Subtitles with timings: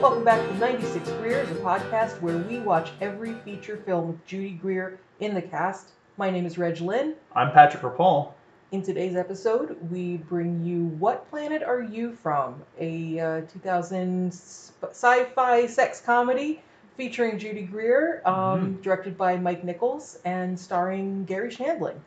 [0.00, 4.50] Welcome back to 96 Greers, a podcast where we watch every feature film with Judy
[4.50, 5.88] Greer in the cast.
[6.18, 7.14] My name is Reg Lynn.
[7.34, 8.34] I'm Patrick Rapol.
[8.72, 12.62] In today's episode, we bring you What Planet Are You From?
[12.78, 16.60] A uh, 2000 sci fi sex comedy
[16.98, 21.98] featuring Judy Greer, um, directed by Mike Nichols, and starring Gary Shandling.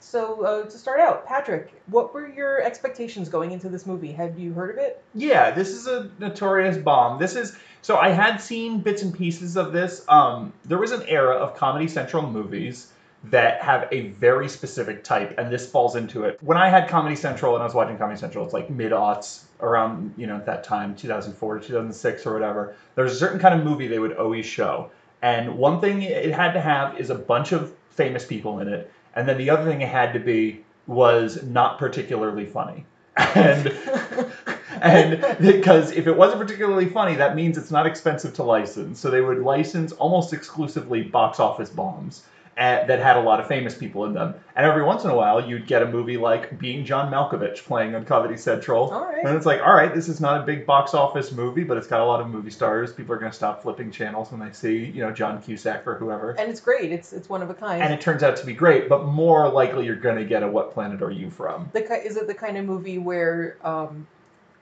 [0.00, 4.12] So, uh, to start out, Patrick, what were your expectations going into this movie?
[4.12, 5.02] Have you heard of it?
[5.14, 7.18] Yeah, this is a notorious bomb.
[7.18, 10.04] This is so I had seen bits and pieces of this.
[10.08, 12.92] Um, there was an era of Comedy Central movies
[13.24, 16.38] that have a very specific type, and this falls into it.
[16.42, 19.44] When I had Comedy Central and I was watching Comedy Central, it's like mid aughts,
[19.60, 22.76] around you know at that time, 2004 to 2006 or whatever.
[22.94, 24.90] There's a certain kind of movie they would always show,
[25.22, 28.92] and one thing it had to have is a bunch of famous people in it,
[29.18, 32.86] and then the other thing it had to be was not particularly funny.
[33.16, 33.66] And
[34.80, 39.00] and because if it wasn't particularly funny, that means it's not expensive to license.
[39.00, 42.22] So they would license almost exclusively box office bombs
[42.58, 44.34] uh, that had a lot of famous people in them.
[44.56, 47.94] And every once in a while, you'd get a movie like Being John Malkovich playing
[47.94, 48.90] on Comedy Central.
[48.90, 49.24] All right.
[49.24, 51.86] And it's like, all right, this is not a big box office movie, but it's
[51.86, 52.92] got a lot of movie stars.
[52.92, 55.94] People are going to stop flipping channels when they see, you know, John Cusack or
[55.94, 56.32] whoever.
[56.32, 56.90] And it's great.
[56.90, 57.80] It's it's one of a kind.
[57.80, 60.48] And it turns out to be great, but more likely you're going to get a
[60.48, 61.70] What Planet Are You From?
[61.72, 64.06] the is it the kind of movie where um,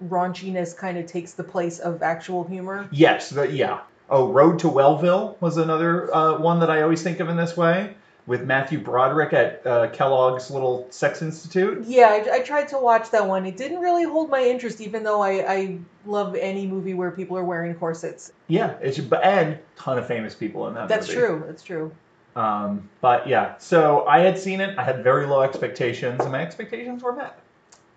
[0.05, 2.89] raunchiness kind of takes the place of actual humor?
[2.93, 3.81] Yes, the, yeah.
[4.09, 7.57] Oh, Road to Wellville was another uh, one that I always think of in this
[7.57, 7.95] way,
[8.27, 11.85] with Matthew Broderick at uh, Kellogg's little sex institute.
[11.87, 13.47] Yeah, I, I tried to watch that one.
[13.47, 17.37] It didn't really hold my interest, even though I, I love any movie where people
[17.37, 18.33] are wearing corsets.
[18.49, 20.89] Yeah, it's and ton of famous people in that.
[20.89, 21.21] That's movie.
[21.21, 21.45] true.
[21.47, 21.93] That's true.
[22.37, 24.79] Um, but yeah, so I had seen it.
[24.79, 27.39] I had very low expectations, and my expectations were met.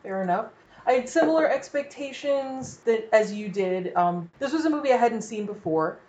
[0.01, 0.47] Fair enough.
[0.89, 3.95] I had similar expectations that as you did.
[3.95, 5.99] Um, this was a movie I hadn't seen before,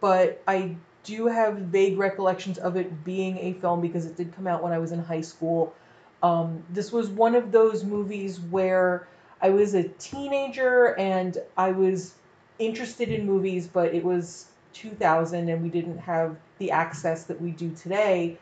[0.00, 4.46] but I do have vague recollections of it being a film because it did come
[4.46, 5.74] out when I was in high school.
[6.22, 9.06] Um, this was one of those movies where
[9.42, 12.14] I was a teenager and I was
[12.58, 17.50] interested in movies, but it was 2000 and we didn't have the access that we
[17.50, 18.38] do today.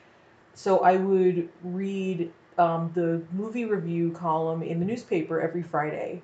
[0.55, 6.21] So I would read um, the movie review column in the newspaper every Friday.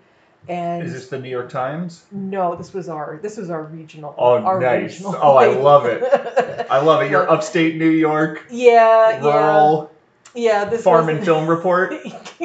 [0.47, 2.05] And Is this the New York Times?
[2.13, 4.15] no, this was our this was our regional.
[4.19, 4.93] Oh, our nice.
[4.93, 6.03] regional Oh, I love it.
[6.71, 7.11] I love it.
[7.11, 9.91] You're upstate New York, yeah, rural
[10.35, 10.65] yeah, yeah.
[10.67, 11.95] This farm and film report.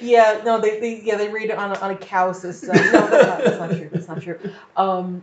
[0.00, 2.76] yeah, no, they, they yeah they read it on a, on a cow system.
[2.76, 3.88] No, that's not, that's not true.
[3.92, 4.38] That's not true.
[4.76, 5.22] Um,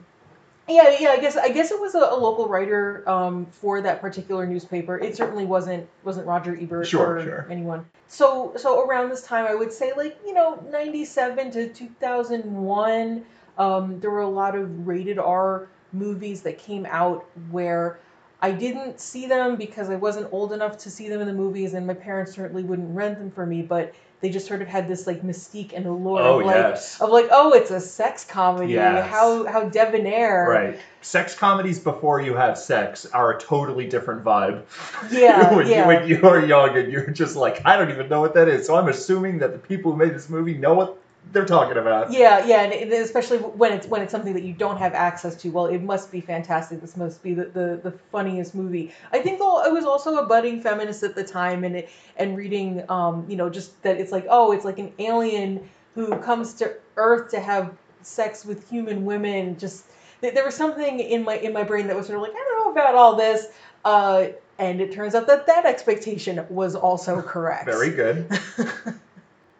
[0.67, 1.09] yeah, yeah.
[1.09, 4.97] I guess I guess it was a, a local writer um, for that particular newspaper.
[4.97, 7.47] It certainly wasn't wasn't Roger Ebert Sure, or sure.
[7.49, 7.85] anyone.
[8.07, 11.89] So so around this time, I would say like you know ninety seven to two
[11.99, 13.25] thousand one.
[13.57, 17.99] Um, there were a lot of rated R movies that came out where
[18.41, 21.73] I didn't see them because I wasn't old enough to see them in the movies,
[21.73, 23.61] and my parents certainly wouldn't rent them for me.
[23.61, 26.99] But they just sort of had this like mystique and allure Oh, of like yes.
[27.01, 29.09] of like oh it's a sex comedy Yes.
[29.09, 30.79] how how debonair Right.
[31.01, 34.63] Sex comedies before you have sex are a totally different vibe.
[35.11, 35.81] Yeah, when, yeah.
[35.81, 38.47] You, when you are young and you're just like, I don't even know what that
[38.47, 38.65] is.
[38.65, 40.97] So I'm assuming that the people who made this movie know what
[41.31, 42.11] they're talking about.
[42.11, 45.49] Yeah, yeah, and especially when it's when it's something that you don't have access to.
[45.49, 46.81] Well, it must be fantastic.
[46.81, 48.93] This must be the, the, the funniest movie.
[49.11, 52.37] I think though I was also a budding feminist at the time, and it, and
[52.37, 56.53] reading, um, you know, just that it's like oh, it's like an alien who comes
[56.55, 59.57] to Earth to have sex with human women.
[59.57, 59.85] Just
[60.21, 62.35] th- there was something in my in my brain that was sort of like I
[62.35, 63.47] don't know about all this.
[63.83, 64.27] Uh,
[64.57, 67.65] and it turns out that that expectation was also correct.
[67.65, 68.29] Very good.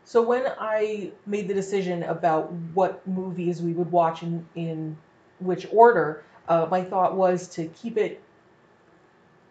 [0.06, 4.98] So when I made the decision about what movies we would watch in, in
[5.40, 8.22] which order, uh, my thought was to keep it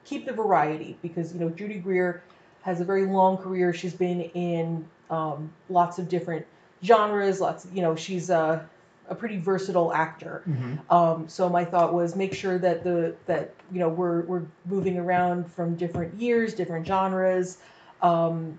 [0.04, 2.22] keep the variety because you know Judy Greer
[2.62, 3.74] has a very long career.
[3.74, 6.46] She's been in um, lots of different
[6.84, 7.40] genres.
[7.40, 8.68] Lots, you know, she's a,
[9.08, 10.42] a pretty versatile actor.
[10.90, 14.98] Um, so my thought was make sure that the that you know we're we're moving
[14.98, 17.58] around from different years, different genres.
[18.02, 18.58] Um,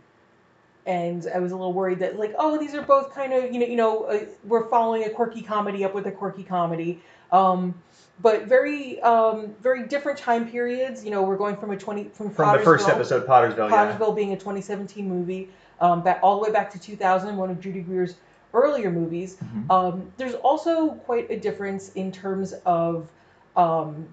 [0.85, 3.59] and I was a little worried that like oh these are both kind of you
[3.59, 7.01] know you know uh, we're following a quirky comedy up with a quirky comedy.
[7.31, 7.73] Um,
[8.21, 11.03] but very um, very different time periods.
[11.03, 13.97] You know we're going from a twenty from From the first episode, Pottersville, yeah.
[13.97, 15.49] Pottersville being a 2017 movie,
[15.81, 18.15] um, back, all the way back to 2000, one of Judy Greer's
[18.53, 19.37] earlier movies.
[19.37, 19.69] Mhm.
[19.69, 23.09] Um, there's also quite a difference in terms of
[23.57, 24.07] um,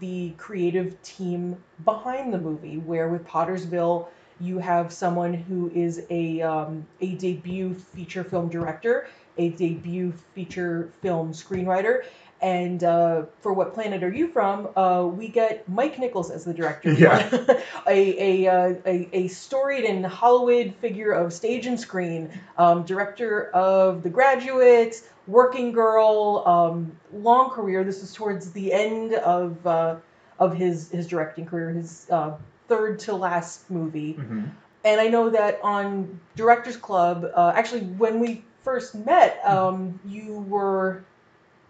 [0.00, 4.08] the creative team behind the movie, where with Pottersville,
[4.40, 9.06] You have someone who is a um, a debut feature film director,
[9.38, 12.04] a debut feature film screenwriter,
[12.44, 14.68] and uh, for what planet are you from?
[14.76, 16.92] Uh, we get Mike Nichols as the director.
[17.04, 17.28] Yeah.
[17.88, 23.50] a, a, uh, a, a storied and Hollywood figure of stage and screen, um, director
[23.50, 27.82] of The Graduate, Working Girl, um, long career.
[27.82, 29.96] This is towards the end of uh,
[30.38, 32.36] of his his directing career, his uh,
[32.68, 34.14] third to last movie.
[34.14, 34.50] Mhm.
[34.84, 40.44] And I know that on Directors Club, uh, actually, when we first met, um, you
[40.48, 41.02] were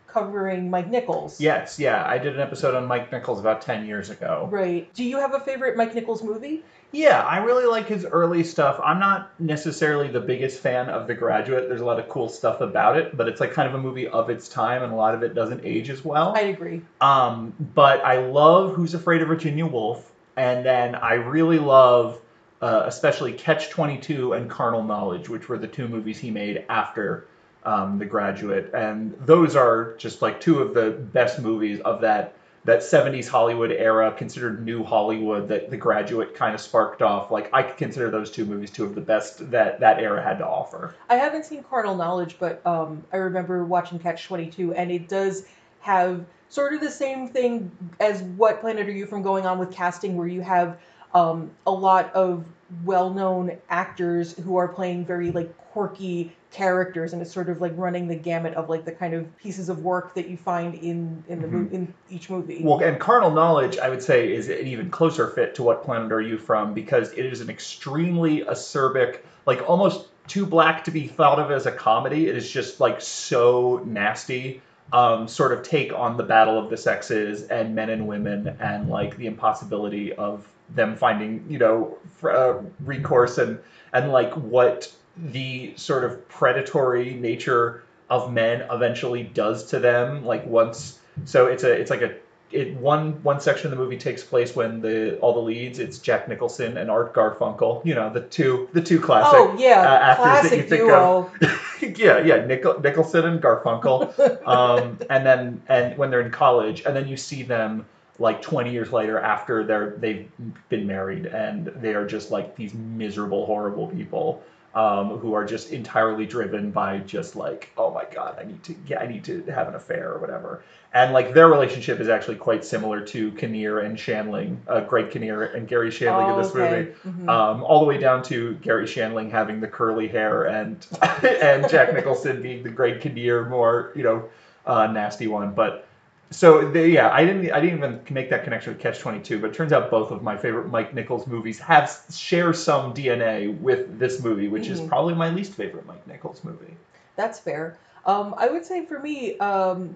[0.08, 1.40] covering Mike Nichols.
[1.40, 4.48] Yes, yeah, I did an episode on Mike Nichols about ten years ago.
[4.50, 4.92] Right.
[4.94, 6.62] Do you have a favorite Mike Nichols movie?
[6.92, 8.78] Yeah, I really like his early stuff.
[8.82, 11.68] I'm not necessarily the biggest fan of The Graduate.
[11.68, 14.06] There's a lot of cool stuff about it, but it's like kind of a movie
[14.06, 16.32] of its time, and a lot of it doesn't age as well.
[16.36, 16.82] I agree.
[17.00, 22.20] Um, but I love Who's Afraid of Virginia Woolf, and then I really love,
[22.60, 26.64] uh, especially Catch Twenty Two and Carnal Knowledge, which were the two movies he made
[26.68, 27.26] after
[27.64, 32.36] um, The Graduate, and those are just like two of the best movies of that
[32.64, 37.30] that 70s Hollywood era, considered new Hollywood that The Graduate kind of sparked off.
[37.30, 40.38] Like I could consider those two movies two of the best that that era had
[40.38, 40.94] to offer.
[41.08, 45.46] I haven't seen Carnal Knowledge, but um, I remember watching Catch 22, and it does
[45.80, 47.70] have sort of the same thing
[48.00, 50.78] as What Planet Are You from going on with casting, where you have
[51.14, 52.44] um, a lot of
[52.84, 58.06] well-known actors who are playing very like quirky characters, and it's sort of like running
[58.08, 61.40] the gamut of like the kind of pieces of work that you find in in
[61.40, 62.62] the mo- in each movie.
[62.62, 66.12] Well, and Carnal Knowledge, I would say, is an even closer fit to What Planet
[66.12, 71.06] Are You From because it is an extremely acerbic, like almost too black to be
[71.06, 72.28] thought of as a comedy.
[72.28, 74.62] It is just like so nasty.
[74.92, 78.88] Um, sort of take on the battle of the sexes and men and women and
[78.88, 82.54] like the impossibility of them finding you know uh,
[82.84, 83.58] recourse and
[83.92, 90.44] and like what the sort of predatory nature of men eventually does to them like
[90.46, 92.14] once so it's a it's like a
[92.50, 95.98] it one one section of the movie takes place when the all the leads it's
[95.98, 99.98] Jack Nicholson and Art Garfunkel you know the two the two classic oh yeah, uh,
[99.98, 101.32] actors that you classic think duo.
[101.96, 104.12] yeah yeah Nichol- Nicholson and Garfunkel.
[104.46, 107.86] Um, and then and when they're in college and then you see them
[108.18, 110.30] like 20 years later after they're they've
[110.68, 114.42] been married and they are just like these miserable horrible people
[114.74, 118.74] um, who are just entirely driven by just like oh my god i need to
[118.86, 120.62] yeah i need to have an affair or whatever
[120.92, 125.42] and like their relationship is actually quite similar to Kinnear and Shandling, uh, Greg Kinnear
[125.42, 126.92] and Gary Shandling in Oh, this okay.
[127.04, 127.28] movie Mhm.
[127.28, 130.86] um, all the way down to Gary Shandling having the curly hair and
[131.24, 134.24] and Jack Nicholson being the Greg Kinnear more you know
[134.66, 135.52] uh, nasty one.
[135.52, 135.84] But
[136.30, 139.38] so they, yeah, I didn't I didn't even make that connection with Catch Twenty Two.
[139.40, 143.58] But it turns out both of my favorite Mike Nichols movies have share some DNA
[143.60, 144.88] with this movie, which is Mhm.
[144.88, 146.76] probably my least favorite Mike Nichols movie.
[147.16, 147.76] That's fair.
[148.06, 149.94] Um, I would say for me, um,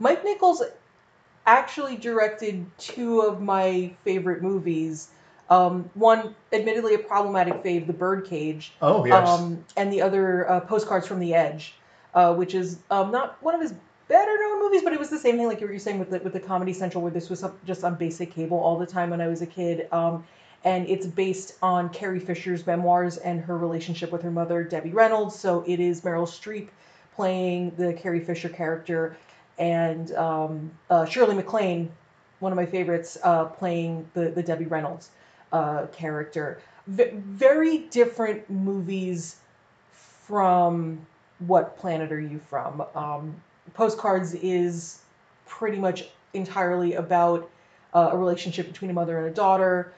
[0.00, 0.62] Mike Nichols
[1.46, 5.08] actually directed two of my favorite movies.
[5.50, 11.06] Um, one, admittedly, a problematic fave, The Birdcage, Oh um, and the other, uh, Postcards
[11.06, 11.74] from the Edge,
[12.14, 13.72] uh, which is um, not one of his
[14.08, 16.18] better known movies, but it was the same thing, like you were saying with the,
[16.20, 19.20] with the Comedy Central, where this was just on basic cable all the time when
[19.20, 19.88] I was a kid.
[19.92, 20.24] Um,
[20.64, 25.38] and it's based on Carrie Fisher's memoirs and her relationship with her mother, Debbie Reynolds.
[25.38, 26.68] So it is Meryl Streep
[27.14, 29.16] playing the Carrie Fisher character,
[29.58, 31.90] and um, uh, Shirley MacLaine,
[32.40, 35.10] one of my favorites, uh, playing the, the Debbie Reynolds
[35.52, 36.60] uh, character.
[36.86, 39.36] V- very different movies
[39.92, 41.04] from
[41.40, 42.84] What Planet Are You From?
[42.94, 43.34] Um,
[43.78, 44.98] Postcards is
[45.46, 47.48] pretty much entirely about
[47.94, 49.92] uh, a relationship between a mother and a daughter.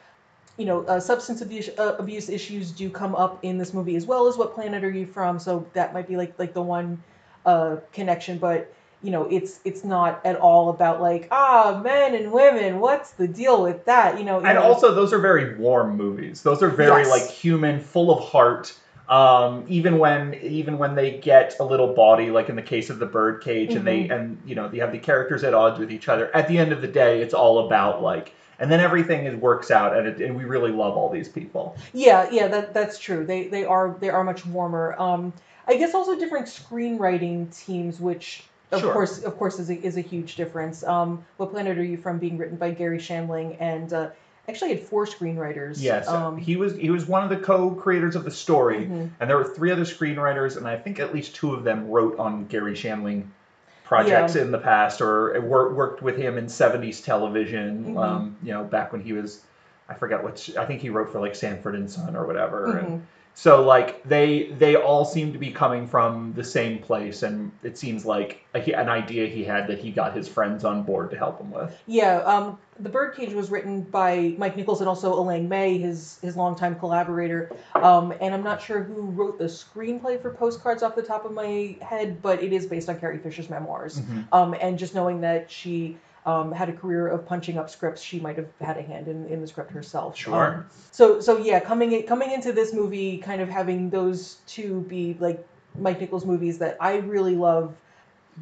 [0.59, 4.05] You know, uh, substance abuse, uh, abuse issues do come up in this movie as
[4.05, 5.39] well as What Planet Are You From?
[5.39, 7.03] So that might be like like the one
[7.47, 8.71] uh, connection, but
[9.03, 12.81] you know, it's it's not at all about like ah men and women.
[12.81, 14.19] What's the deal with that?
[14.19, 16.43] You know, you and know, also those are very warm movies.
[16.43, 17.09] Those are very Yes.
[17.09, 18.75] like human, full of heart.
[19.11, 23.01] Um, even when even when they get a little bawdy, like in the case of
[23.01, 26.09] the birdcage, and they and you know you have the characters at odds with each
[26.09, 26.35] other.
[26.35, 29.73] At the end of the day, it's all about like, and then everything is works
[29.73, 31.77] out, and it, and we really love all these people.
[31.93, 33.27] Yeah, yeah, that that's true.
[33.27, 34.95] They they are they are much warmer.
[34.97, 35.33] Um,
[35.67, 38.93] I guess also different screenwriting teams, which of Sure.
[38.93, 40.85] course of course is a, is a huge difference.
[40.85, 42.21] Um, what planet are you from?
[42.21, 44.11] Being written by Gary Shandling and uh,
[44.49, 45.77] actually had four screenwriters.
[45.81, 49.11] Yes, Um, he was he was one of the co-creators of the story, mhm.
[49.21, 52.19] and there were three other screenwriters, and I think at least two of them wrote
[52.19, 53.25] on Gary Shandling
[53.85, 57.95] projects in the past, or wor- worked with him in '70s television.
[57.95, 57.99] Mhm.
[58.03, 59.43] Um, you know, back when he was
[59.89, 60.57] I forget which.
[60.57, 62.77] I think he wrote for like Sanford and Son or whatever.
[62.79, 63.01] And Mhm.
[63.41, 67.79] So like they they all seem to be coming from the same place, and it
[67.79, 71.17] seems like a, an idea he had that he got his friends on board to
[71.17, 71.75] help him with.
[71.87, 76.37] Yeah, um, The Birdcage was written by Mike Nichols and also Elaine May, his his
[76.37, 77.51] longtime collaborator.
[77.77, 81.33] Um, and I'm not sure who wrote the screenplay for Postcards off the top of
[81.33, 84.03] my head, but it is based on Carrie Fisher's memoirs.
[84.33, 85.97] Um, and just knowing that she
[86.27, 89.27] um, had a career of punching up scripts, she might have had a hand in,
[89.27, 90.17] in the script herself.
[90.17, 90.55] Sure.
[90.55, 94.83] Um, so so yeah, coming in, coming into this movie, kind of having those two
[94.83, 95.45] be like
[95.79, 97.75] Mike Nichols movies that I really love.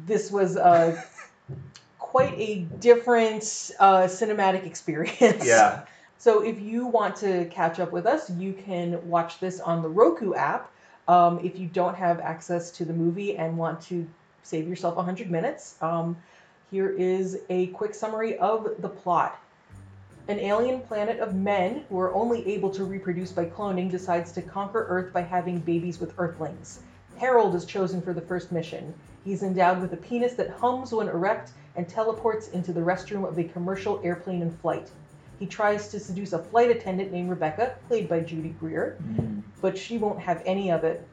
[0.05, 1.01] This was uh,
[1.99, 5.45] quite a different uh, cinematic experience.
[5.45, 5.81] Yeah.
[6.21, 9.87] So if you want to catch up with us, you can watch this on the
[9.87, 10.69] Roku app.
[11.07, 14.05] Um, if you don't have access to the movie and want to
[14.43, 16.17] save yourself 100 minutes, um,
[16.71, 19.39] here is a quick summary of the plot.
[20.27, 24.43] An alien planet of men who are only able to reproduce by cloning decides to
[24.43, 26.81] conquer Earth by having babies with Earthlings.
[27.17, 28.93] Harold is chosen for the first mission.
[29.25, 33.39] He's endowed with a penis that hums when erect and teleports into the restroom of
[33.39, 34.91] a commercial airplane in flight.
[35.39, 39.39] He tries to seduce a flight attendant named Rebecca, played by Judy Greer, mm-hmm.
[39.61, 41.07] but she won't have any of it.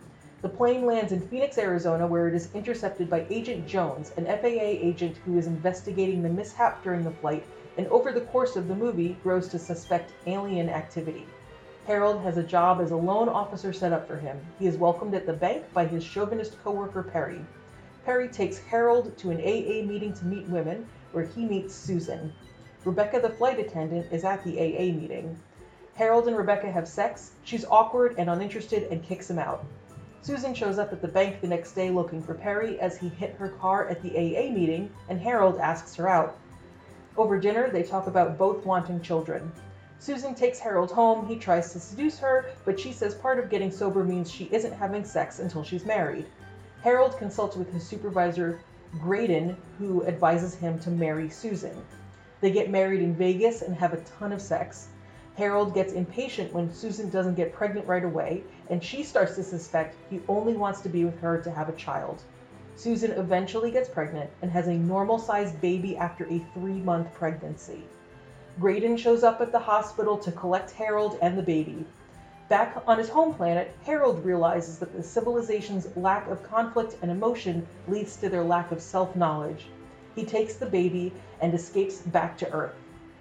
[0.46, 4.78] The plane lands in Phoenix, Arizona, where it is intercepted by Agent Jones, an FAA
[4.78, 7.42] agent who is investigating the mishap during the flight
[7.76, 11.26] and over the course of the movie grows to suspect alien activity.
[11.88, 14.40] Harold has a job as a loan officer set up for him.
[14.60, 17.44] He is welcomed at the bank by his chauvinist coworker Perry.
[18.04, 22.32] Perry takes Harold to an AA meeting to meet women, where he meets Susan.
[22.84, 25.36] Rebecca, the flight attendant, is at the AA meeting.
[25.94, 27.32] Harold and Rebecca have sex.
[27.42, 29.64] She's awkward and uninterested and kicks him out.
[30.26, 33.36] Susan shows up at the bank the next day looking for Perry as he hit
[33.36, 36.36] her car at the AA meeting, and Harold asks her out.
[37.16, 39.52] Over dinner, they talk about both wanting children.
[40.00, 41.28] Susan takes Harold home.
[41.28, 44.72] He tries to seduce her, but she says part of getting sober means she isn't
[44.72, 46.26] having sex until she's married.
[46.82, 48.58] Harold consults with his supervisor,
[48.98, 51.84] Graydon, who advises him to marry Susan.
[52.40, 54.88] They get married in Vegas and have a ton of sex.
[55.36, 59.94] Harold gets impatient when Susan doesn't get pregnant right away, and she starts to suspect
[60.08, 62.22] he only wants to be with her to have a child.
[62.74, 67.82] Susan eventually gets pregnant and has a normal sized baby after a three month pregnancy.
[68.58, 71.84] Graydon shows up at the hospital to collect Harold and the baby.
[72.48, 77.66] Back on his home planet, Harold realizes that the civilization's lack of conflict and emotion
[77.88, 79.66] leads to their lack of self knowledge.
[80.14, 81.12] He takes the baby
[81.42, 82.74] and escapes back to Earth.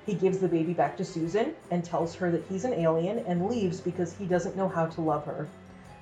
[0.05, 3.47] He gives the baby back to Susan and tells her that he's an alien and
[3.47, 5.47] leaves because he doesn't know how to love her.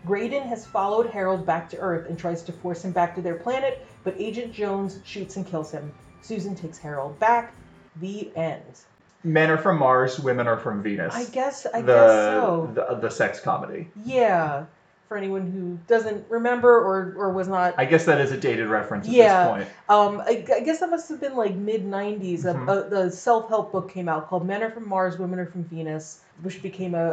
[0.05, 3.36] Graydon has followed Harold back to Earth and tries to force him back to their
[3.36, 5.93] planet, but Agent Jones shoots and kills him.
[6.22, 7.53] Susan takes Harold back.
[8.01, 8.81] The end.
[9.24, 11.15] Men are from Mars, women are from Venus.
[11.15, 12.72] I guess I the, guess so.
[12.74, 13.88] the the sex comedy.
[14.03, 14.65] Yeah.
[15.13, 18.67] For anyone who doesn't remember or, or was not I guess that is a dated
[18.67, 19.43] reference at Yeah.
[19.43, 19.67] this point.
[19.88, 22.46] Um, I, I guess that must have been like mid '90s.
[22.46, 22.67] Mhm.
[22.67, 26.22] A, the self-help book came out called "Men Are from Mars, Women Are from Venus,"
[26.41, 27.05] which became a,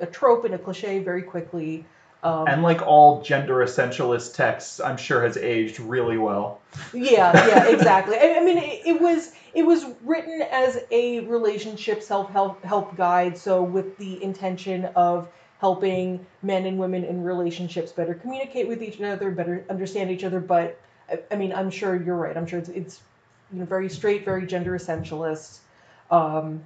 [0.00, 1.84] a, a trope and a cliche very quickly.
[2.24, 6.60] Um, And like all gender essentialist texts, I'm sure has aged really well.
[6.92, 8.16] yeah, yeah, exactly.
[8.16, 13.38] I, I mean, it, it was it was written as a relationship self-help help guide,
[13.38, 15.28] so with the intention of
[15.58, 20.40] helping men and women in relationships better communicate with each other, better understand each other.
[20.40, 20.78] But
[21.10, 22.36] I, I mean, I'm sure you're right.
[22.36, 23.00] I'm sure it's, it's
[23.52, 25.58] you know very straight, very gender essentialist.
[26.10, 26.62] Um,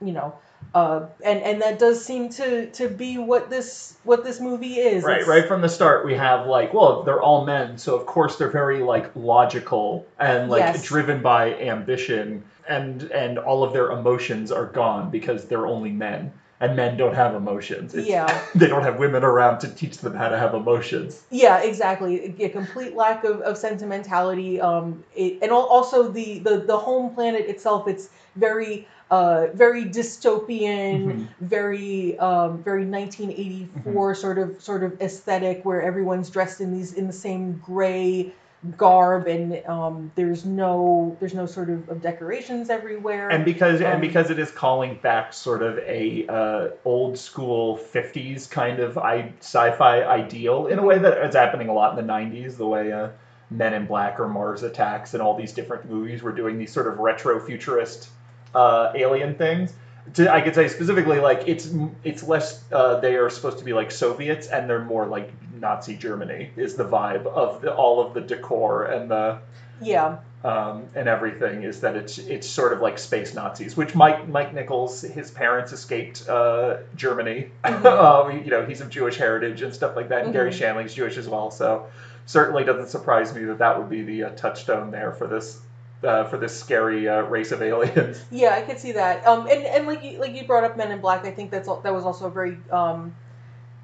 [0.00, 0.34] you know,
[0.74, 5.04] uh, and and that does seem to to be what this what this movie is.
[5.04, 8.06] Right, It's- right from the start, we have like, well, they're all men, so of
[8.06, 10.82] course they're very like logical and like Yes.
[10.82, 16.32] driven by ambition, and and all of their emotions are gone because they're only men,
[16.60, 17.94] and men don't have emotions.
[17.94, 18.26] It's- Yeah.
[18.54, 21.22] they don't have women around to teach them how to have emotions.
[21.30, 22.34] Yeah, exactly.
[22.42, 24.60] A complete lack of, of sentimentality.
[24.60, 27.86] Um, it, and also the, the the home planet itself.
[27.88, 31.28] It's very uh very dystopian, Mhm.
[31.40, 37.06] very um very 1984 sort of sort of aesthetic where everyone's dressed in these in
[37.06, 38.32] the same gray
[38.76, 43.28] garb and um there's no there's no sort of, of decorations everywhere.
[43.28, 47.78] And because Um, and because it is calling back sort of a uh, old school
[47.78, 52.06] '50s kind of I, sci-fi ideal in a way that is happening a lot in
[52.06, 52.56] the '90s.
[52.56, 53.08] The way uh,
[53.50, 56.86] Men in Black or Mars Attacks and all these different movies were doing these sort
[56.86, 58.08] of retro futurist
[58.54, 59.72] uh, alien things.
[60.14, 61.68] To, I could say specifically, like it's
[62.04, 62.62] it's less.
[62.72, 66.50] Uh, they are supposed to be like Soviets, and they're more like Nazi Germany.
[66.56, 69.38] Is the vibe of the, all of the decor and the
[69.80, 70.18] yeah.
[70.44, 74.54] um, and everything is that it's it's sort of like space Nazis, which Mike Mike
[74.54, 77.50] Nichols, his parents escaped uh, Germany.
[77.64, 77.84] Mhm.
[78.30, 80.24] um, you know, he's of Jewish heritage and stuff like that.
[80.24, 80.58] And Gary Mhm.
[80.58, 81.86] Shandling's Jewish as well, so
[82.26, 85.60] certainly doesn't surprise me that that would be the uh, touchstone there for this
[86.04, 88.22] uh, for this scary uh, race of aliens.
[88.30, 89.26] Yeah, I could see that.
[89.26, 91.68] Um, and, and like you, like you brought up Men in Black, I think that's
[91.68, 93.14] that was also a very um,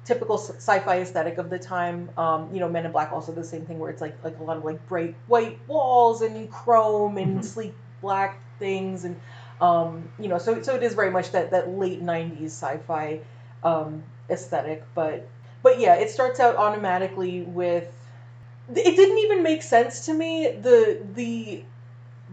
[0.05, 2.09] typical sci- sci-fi aesthetic of the time.
[2.17, 4.43] Um, you know, Men in Black also the same thing where it's like like a
[4.43, 7.43] lot of like bright white walls and chrome and Mhm.
[7.43, 9.15] sleek black things and
[9.61, 13.19] um, you know, so so it is very much that that late '90s sci-fi
[13.63, 14.83] um, aesthetic.
[14.95, 15.27] But
[15.61, 17.87] but yeah, it starts out automatically with.
[18.69, 21.63] It didn't even make sense to me the the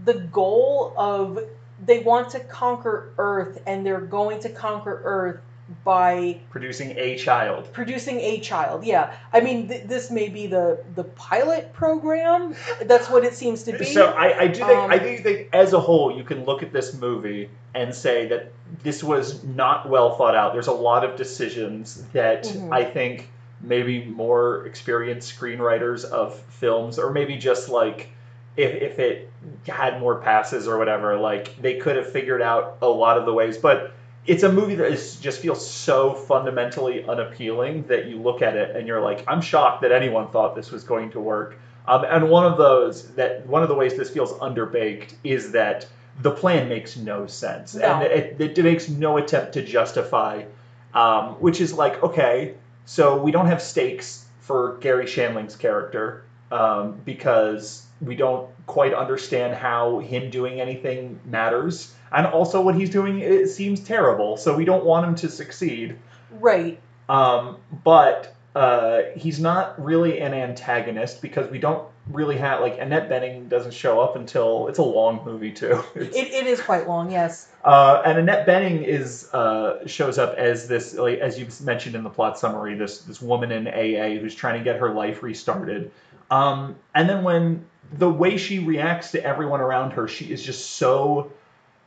[0.05, 1.39] the goal of
[1.85, 5.41] they want to conquer Earth and they're going to conquer Earth
[5.85, 7.73] by Producing a child.
[7.73, 8.85] producing a child.
[8.85, 12.55] Yeah, I mean th- this may be the the pilot program.
[12.83, 13.85] That's what it seems to be.
[13.85, 16.63] So I, I do think I Um, do think as a whole you can look
[16.63, 18.51] at this movie and say that
[18.83, 20.53] this was not well thought out.
[20.53, 22.73] There's a lot of decisions that Mhm.
[22.73, 23.29] I think
[23.63, 28.09] maybe more experienced screenwriters of films or maybe just like
[28.57, 29.31] if, if it
[29.69, 33.33] had more passes or whatever, like they could have figured out a lot of the
[33.33, 33.57] ways.
[33.59, 33.93] But
[34.27, 38.77] it's a movie that is just feels so fundamentally unappealing that you look at it
[38.77, 41.59] and you're like, I'm shocked that anyone thought this was going to work.
[41.89, 45.87] Um, and one of those that one of the ways this feels underbaked is that
[46.21, 47.83] the plan makes no sense No.
[47.85, 50.45] and it, it, makes no attempt to justify,
[50.93, 57.01] um, which is like okay, so we don't have stakes for Gary Shandling's character um,
[57.05, 63.21] because we don't quite understand how him doing anything matters, and also what he's doing
[63.21, 65.97] it seems terrible, so we don't want him to succeed.
[66.31, 66.81] right.
[67.09, 73.09] Um, but uh, he's not really an antagonist because we don't really have like Annette
[73.09, 75.83] Bening doesn't show up until it's a long movie too.
[75.95, 77.11] It, it is quite long.
[77.11, 77.49] Yes.
[77.65, 82.03] uh, and Annette Bening is uh, shows up as this, like, as you mentioned in
[82.03, 85.91] the plot summary, this this woman in AA who's trying to get her life restarted.
[86.31, 90.71] Um, and then when the way she reacts to everyone around her, she is just
[90.71, 91.33] so.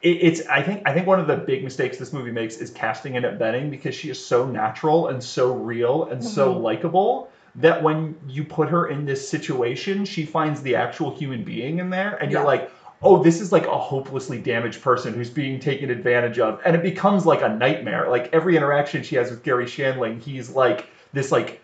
[0.03, 2.69] It, it's I think I think one of the big mistakes this movie makes is
[2.69, 6.61] casting Annette Bening because she is so natural and so real and so Mhm.
[6.61, 11.79] likable that when you put her in this situation, she finds the actual human being
[11.79, 12.71] in there, and you're like,
[13.03, 16.59] oh, this is like a hopelessly damaged person who's being taken advantage of.
[16.65, 18.09] And it becomes like a nightmare.
[18.09, 21.61] Like every interaction she has with Gary Shandling, he's like this like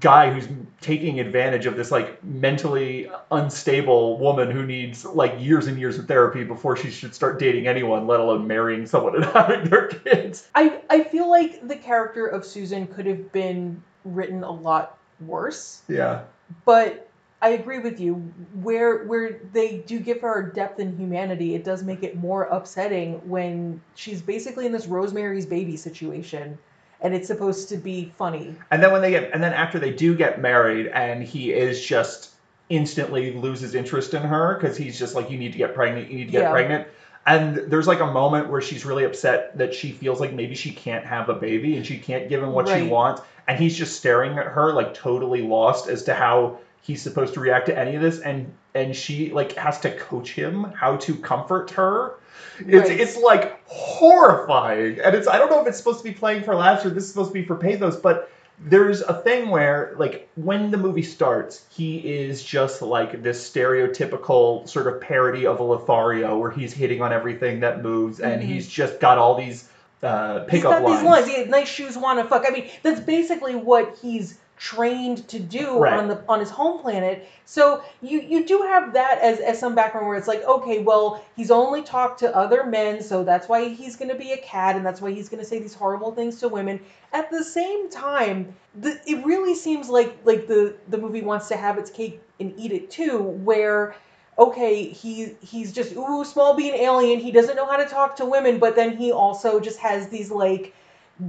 [0.00, 0.48] guy who's
[0.80, 6.06] taking advantage of this like mentally unstable woman who needs like years and years of
[6.08, 10.48] therapy before she should start dating anyone, let alone marrying someone and having their kids.
[10.54, 15.82] I I feel like the character of Susan could have been written a lot worse.
[15.88, 16.22] Yeah.
[16.64, 17.08] but
[17.42, 18.14] I agree with you.
[18.54, 23.14] Where where they do give her depth and humanity, it does make it more upsetting
[23.28, 26.58] when she's basically in this Rosemary's Baby situation,
[27.00, 28.54] and it's supposed to be funny.
[28.70, 31.84] And then when they get, and then after they do get married, and he is
[31.84, 32.30] just
[32.68, 36.18] instantly loses interest in her because he's just like, you need to get pregnant, you
[36.18, 36.50] need to get Yeah.
[36.50, 36.88] pregnant.
[37.26, 40.70] And there's like a moment where she's really upset that she feels like maybe she
[40.70, 43.22] can't have a baby and she can't give him what she wants.
[43.48, 47.40] And he's just staring at her like totally lost as to how he's supposed to
[47.40, 48.20] react to any of this.
[48.20, 52.14] And and she like has to coach him how to comfort her.
[52.58, 53.00] It's Right.
[53.00, 55.00] it's like horrifying.
[55.00, 57.04] And it's I don't know if it's supposed to be playing for laughs or this
[57.04, 61.02] is supposed to be for pathos, but there's a thing where like when the movie
[61.02, 66.72] starts he is just like this stereotypical sort of parody of a lothario where he's
[66.72, 68.46] hitting on everything that moves and Mhm.
[68.46, 69.68] he's just got all these
[70.02, 71.26] uh He's pickup got lines, these lines.
[71.26, 72.44] He had nice shoes, wanna fuck.
[72.48, 75.98] I mean, that's basically what he's trained to do Right.
[75.98, 77.26] on the on his home planet.
[77.44, 81.22] So you you do have that as as some background where it's like, okay, well,
[81.36, 84.84] he's only talked to other men, so that's why he's gonna be a cat, and
[84.84, 86.80] that's why he's gonna say these horrible things to women.
[87.12, 91.56] At the same time, the, it really seems like like the the movie wants to
[91.56, 93.94] have its cake and eat it too, where
[94.38, 97.18] okay, he he's just ooh small bean alien.
[97.20, 100.30] He doesn't know how to talk to women, but then he also just has these
[100.30, 100.74] like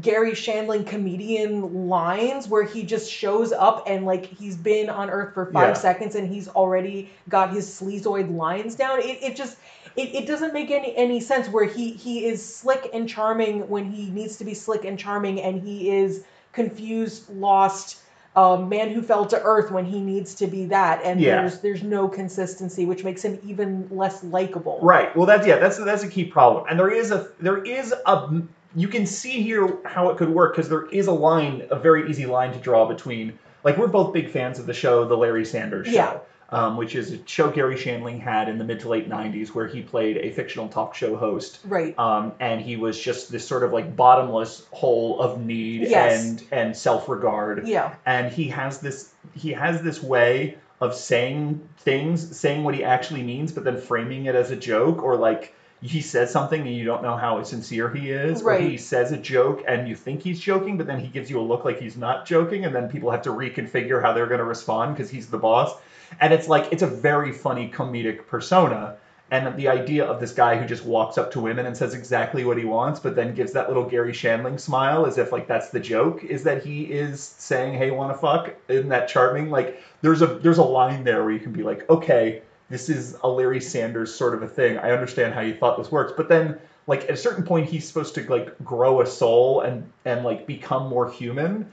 [0.01, 5.33] Gary Shandling comedian lines where he just shows up and like he's been on Earth
[5.33, 5.73] for five Yeah.
[5.73, 8.99] seconds and he's already got his sleazoid lines down.
[8.99, 9.57] It it just
[9.95, 13.85] it, it doesn't make any any sense where he he is slick and charming when
[13.89, 18.01] he needs to be slick and charming and he is confused, lost.
[18.35, 21.41] Um, man who fell to earth when he needs to be that, and Yeah.
[21.41, 24.77] there's there's no consistency, which makes him even less likable.
[24.83, 25.15] Right.
[25.15, 25.57] Well, that's yeah.
[25.57, 26.65] That's that's a key problem.
[26.69, 28.29] And there is a there is a
[28.77, 32.09] you can see here how it could work because there is a line, a very
[32.09, 33.37] easy line to draw between.
[33.63, 35.93] Like we're both big fans of the show, The Larry Sanders Show.
[35.93, 36.19] Yeah.
[36.49, 39.67] um, which is a show Gary Shandling had in the mid to late 90s where
[39.67, 41.59] he played a fictional talk show host.
[41.65, 41.97] Right.
[41.99, 46.23] Um, and he was just this sort of like bottomless hole of need Yes.
[46.23, 47.95] and and self-regard Yeah.
[48.05, 53.23] and he has this he has this way of saying things saying what he actually
[53.23, 56.83] means but then framing it as a joke or like he says something and you
[56.83, 60.39] don't know how sincere he is or he says a joke and you think he's
[60.39, 63.11] joking but then he gives you a look like he's not joking and then people
[63.11, 65.75] have to reconfigure how they're going to respond because he's the boss
[66.19, 68.97] and it's like it's a very funny comedic persona
[69.29, 72.45] and the idea of this guy who just walks up to women and says exactly
[72.45, 75.69] what he wants, but then gives that little Gary Shandling smile as if like that's
[75.69, 79.49] the joke, is that he is saying, "Hey, wanna fuck?" Isn't that charming?
[79.49, 83.17] Like there's a there's a line there where you can be like, okay, this is
[83.23, 84.77] a Larry Sanders sort of a thing.
[84.77, 87.87] I understand how you thought this works, but then like at a certain point he's
[87.87, 91.69] supposed to like grow a soul and and like become more human.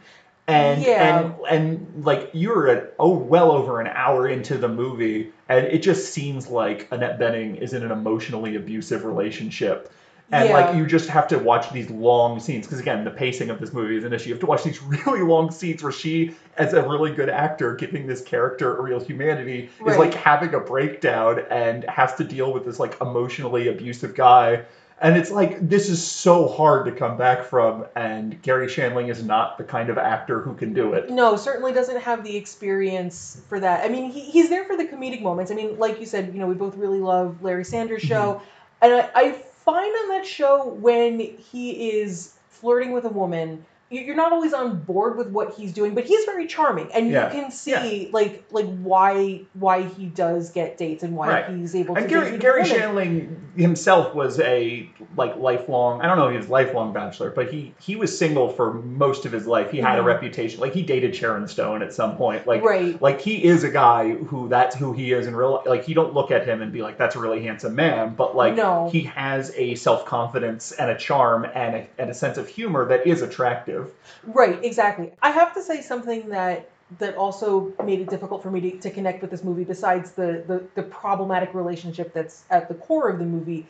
[0.46, 1.20] And Yeah.
[1.20, 5.82] and and like you're at oh well over an hour into the movie and it
[5.82, 9.90] just seems like Annette Bening is in an emotionally abusive relationship.
[10.32, 10.54] And Yeah.
[10.54, 13.72] like you just have to watch these long scenes because again the pacing of this
[13.72, 14.30] movie is an issue.
[14.30, 17.74] You have to watch these really long scenes where she, as a really good actor,
[17.74, 22.52] giving this character a real humanity, is like having a breakdown and has to deal
[22.52, 24.64] with this like emotionally abusive guy.
[25.00, 29.22] And it's like this is so hard to come back from, and Gary Shandling is
[29.22, 31.10] not the kind of actor who can do it.
[31.10, 33.84] No, certainly doesn't have the experience for that.
[33.84, 35.50] I mean, he, he's there for the comedic moments.
[35.50, 38.08] I mean, like you said, you know, we both really love Larry Sanders' mm-hmm.
[38.08, 38.42] show.
[38.80, 43.64] And I, I find on that show when he is flirting with a woman,
[44.00, 47.32] you're not always on board with what he's doing, but he's very charming, and Yeah.
[47.32, 51.44] you can see like like why why he does get dates and why Right.
[51.50, 52.62] he's able And to Gary, Gary.
[52.64, 56.00] Shandling himself was a like lifelong.
[56.00, 59.26] I don't know if he was lifelong bachelor, but he he was single for most
[59.26, 59.70] of his life.
[59.70, 60.06] He had a Mhm.
[60.06, 60.60] reputation.
[60.60, 62.46] Like he dated Sharon Stone at some point.
[62.46, 63.00] Like right.
[63.00, 65.52] like he is a guy who that's who he is in real.
[65.52, 65.66] life.
[65.66, 68.34] Like you don't look at him and be like that's a really handsome man, but
[68.34, 68.88] like No.
[68.90, 72.84] he has a self confidence and a charm and a, and a sense of humor
[72.88, 73.83] that is attractive.
[74.24, 75.12] Right, exactly.
[75.22, 78.90] I have to say something that that also made it difficult for me to, to
[78.90, 83.18] connect with this movie, besides the, the the problematic relationship that's at the core of
[83.18, 83.66] the movie,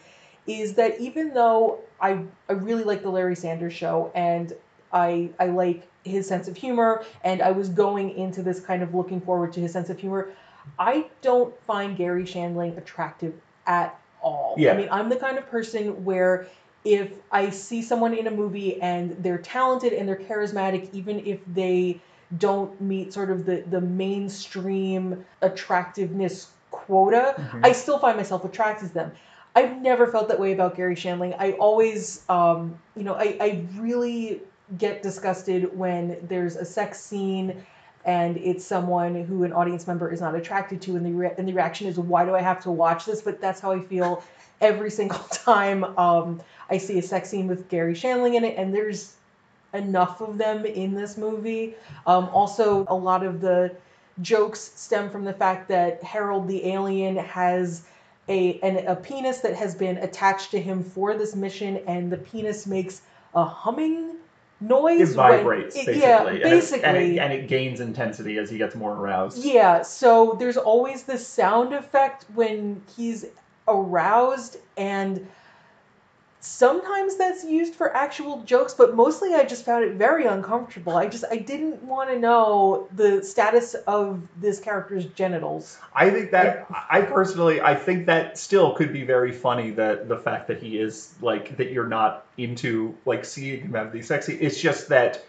[0.46, 4.53] is that even though I I really like the Larry Sanders show and
[4.92, 8.94] I I like his sense of humor and I was going into this kind of
[8.94, 10.29] looking forward to his sense of humor,
[10.79, 13.35] I don't find Gary Shandling attractive
[13.66, 14.55] at all.
[14.59, 14.72] Yeah.
[14.72, 16.46] I mean, I'm the kind of person where
[16.85, 21.40] if I see someone in a movie and they're talented and they're charismatic, even if
[21.53, 22.01] they
[22.38, 28.94] don't meet sort of the, the mainstream attractiveness quota, I still find myself attracted to
[28.94, 29.12] them.
[29.57, 31.37] I've never felt that way about Gary Shandling.
[31.38, 34.40] I always, um, you know, I, I really
[34.79, 37.64] get disgusted when there's a sex scene
[38.05, 41.49] and it's someone who an audience member is not attracted to, and the, re- and
[41.49, 43.23] the reaction is, why do I have to watch this?
[43.23, 44.23] But that's how I feel
[44.64, 48.74] every single time um, I see a sex scene with Gary Shandling in it, and
[48.74, 49.14] there's
[49.74, 51.74] enough of them in this movie.
[52.07, 53.74] Um, also, a lot of the
[54.22, 57.83] jokes stem from the fact that Harold the alien has
[58.29, 62.16] a an, a penis that has been attached to him for this mission, and the
[62.16, 63.03] penis makes
[63.35, 64.12] a humming
[64.61, 65.11] noise.
[65.11, 66.85] It when- vibrates it- basically, yeah, and it- basically.
[66.85, 69.44] and, it, and it gains intensity as he gets more aroused.
[69.44, 73.27] Yeah, so there's always this sound effect when he's
[73.66, 75.27] aroused, and
[76.44, 80.94] sometimes that's used for actual jokes, but mostly I just found it very uncomfortable.
[80.94, 85.79] I just I didn't want to know the status of this character's genitals.
[85.94, 90.18] I think that I personally I think that still could be very funny that the
[90.18, 94.35] fact that he is like that you're not into like seeing him have these sexy
[94.35, 95.24] it's just that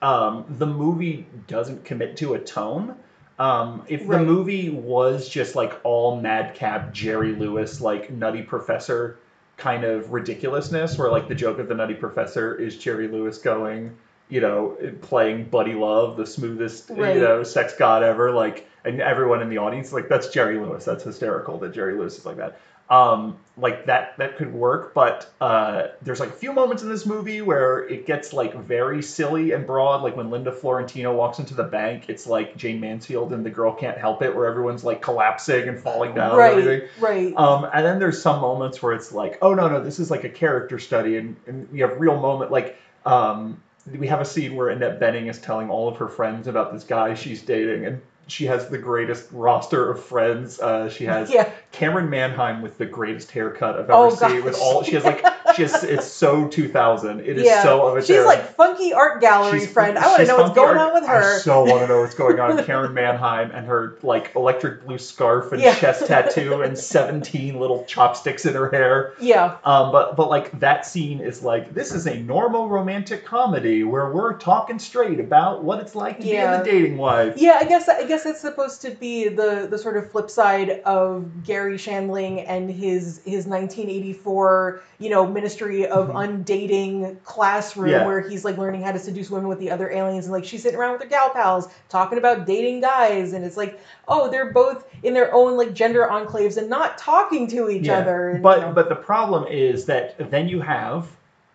[0.00, 2.96] um, the movie doesn't commit to a tone.
[3.38, 9.18] Um, if the movie was just like all madcap Jerry Lewis like nutty professor
[9.56, 13.96] kind of ridiculousness where like the joke of the nutty professor is Jerry Lewis going
[14.28, 17.16] you know playing Buddy Love the smoothest Right.
[17.16, 20.84] you know sex god ever like and everyone in the audience like that's Jerry Lewis.
[20.84, 22.58] That's hysterical that Jerry Lewis is like that
[22.92, 27.04] um like that that could work but uh there's like a few moments in this
[27.04, 31.54] movie where it gets like very silly and broad like when Linda Fiorentino walks into
[31.54, 35.02] the bank it's like Jayne Mansfield and the girl can't help it where everyone's like
[35.02, 37.36] collapsing and falling down and right, everything right.
[37.36, 40.24] um, and then there's some moments where it's like, oh no, no, this is like
[40.24, 43.62] a character study, and, and you have real moment like um,
[43.98, 46.84] we have a scene where Annette Bening is telling all of her friends about this
[46.84, 50.60] guy she's dating, and she has the greatest roster of friends.
[50.60, 51.50] Uh, she has yeah.
[51.82, 54.44] Camryn Manheim with the greatest haircut I've oh, ever Oh, seen.
[54.44, 55.24] With all she has like
[55.56, 57.20] just it's so 2000.
[57.20, 57.62] It is Yeah.
[57.62, 58.26] so She's era.
[58.26, 59.98] like funky art gallery She's- friend.
[59.98, 61.36] I want to know what's going art- on with her.
[61.36, 62.56] I so want to know what's going on.
[62.56, 65.74] With Karen Manheim and her like electric blue scarf and Yeah.
[65.74, 69.14] chest tattoo and 17 little chopsticks in her hair.
[69.20, 69.56] yeah.
[69.64, 74.10] Um, but but like that scene is like this is a normal romantic comedy where
[74.10, 76.50] we're talking straight about what it's like to Yeah.
[76.50, 77.34] be in the dating life.
[77.36, 80.80] Yeah, I guess I guess it's supposed to be the the sort of flip side
[80.84, 86.44] of Gary Shandling and his his 1984 you know Ministry of Mhm.
[86.46, 88.06] Undating classroom Yeah.
[88.06, 90.62] where he's like learning how to seduce women with the other aliens and like she's
[90.62, 94.52] sitting around with her gal pals talking about dating guys and it's like oh they're
[94.52, 97.98] both in their own like gender enclaves and not talking to each Yeah.
[97.98, 98.28] other.
[98.30, 98.72] And, But you know.
[98.72, 101.08] but the problem is that then you have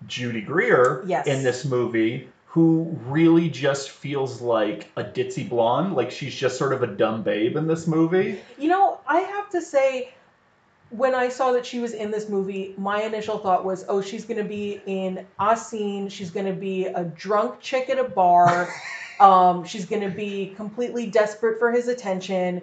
[0.05, 1.25] Judy Greer Yes.
[1.27, 6.73] in this movie who really just feels like a ditzy blonde, like she's just sort
[6.73, 8.39] of a dumb babe in this movie.
[8.57, 10.09] You know, I have to say,
[10.89, 14.25] when I saw that she was in this movie, my initial thought was, oh, she's
[14.25, 16.07] going to be in a scene.
[16.09, 18.69] She's going to be a drunk chick at a bar.
[19.19, 22.61] um, she's going to be completely desperate for his attention.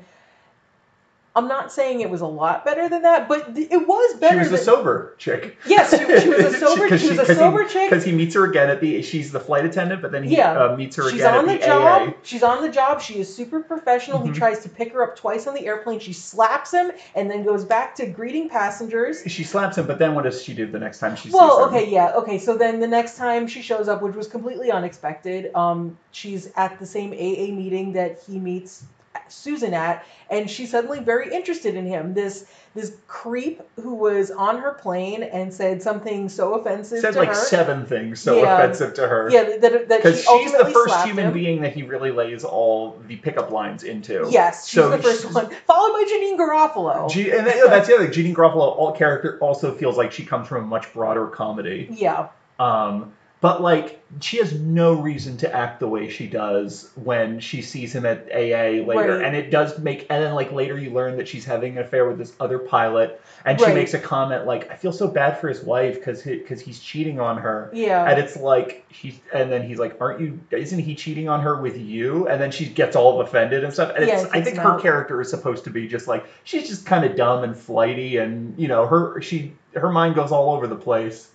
[1.37, 4.45] I'm not saying it was a lot better than that, but th- it was better.
[4.45, 5.57] She was a sober chick.
[5.67, 6.97] Yes, she, she was a sober.
[6.97, 7.91] she was a sober chick.
[7.91, 9.03] Because he meets her again at the.
[9.03, 10.53] She's the flight attendant, but then he Yeah.
[10.53, 12.05] uh, meets her She's again on at the the, AA.
[12.07, 12.15] job.
[12.23, 13.01] She's on the job.
[13.01, 14.21] She is super professional.
[14.21, 14.27] Mhm.
[14.27, 15.99] He tries to pick her up twice on the airplane.
[15.99, 19.23] She slaps him and then goes back to greeting passengers.
[19.27, 21.67] She slaps him, but then what does she do the next time she Well, sees
[21.69, 21.75] him?
[21.75, 22.39] okay, yeah, okay.
[22.39, 26.79] So then the next time she shows up, which was completely unexpected, um, she's at
[26.79, 28.85] the same AA meeting that he meets
[29.29, 32.15] Susan at, and she's suddenly very interested in him.
[32.15, 37.29] This this creep who was on her plane and said something so offensive Said like
[37.29, 37.35] her.
[37.35, 38.59] seven things so Yeah.
[38.59, 39.31] offensive to her.
[39.31, 41.33] Yeah, that, that, that Because she she's the first human him.
[41.33, 44.27] being that he really lays all the pickup lines into.
[44.29, 47.09] Yes, she's So the first she's- one, followed by Janeane Garofalo.
[47.09, 48.33] G- and you that's the other thing.
[48.33, 51.87] Janeane Garofalo, all character, also feels like she comes from a much broader comedy.
[51.93, 52.27] yeah,
[52.59, 57.61] Um, but like, she has no reason to act the way she does when she
[57.61, 59.25] sees him at AA later, Right.
[59.27, 60.07] and it does make.
[60.09, 63.21] And then like later, you learn that she's having an affair with this other pilot,
[63.45, 63.75] and she Right.
[63.75, 67.21] makes a comment like, "I feel so bad for his wife because because he's cheating
[67.21, 68.09] on her." yeah.
[68.09, 70.39] And it's like he's, and then he's like, "Aren't you?
[70.51, 73.93] Isn't he cheating on her with you?" And then she gets all offended and stuff.
[73.97, 76.87] And it's, I think him her character is supposed to be just like she's just
[76.87, 80.67] kind of dumb and flighty, and you know, her she her mind goes all over
[80.67, 81.31] the place.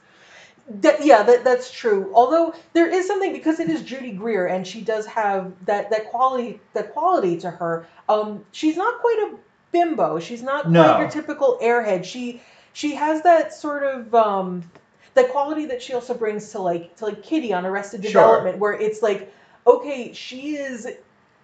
[0.70, 2.12] That, yeah, that, that's true.
[2.14, 6.10] Although there is something because it is Judy Greer and she does have that, that
[6.12, 7.88] quality that quality to her.
[8.08, 9.36] Um, she's not quite a
[9.72, 10.20] bimbo.
[10.20, 10.84] She's not No.
[10.84, 12.04] quite your typical airhead.
[12.06, 12.42] She
[12.74, 14.70] she has that sort of um,
[15.16, 18.12] that quality that she also brings to like to like Kitty on Arrested Sure.
[18.12, 19.34] Development, where it's like,
[19.66, 20.88] okay, she is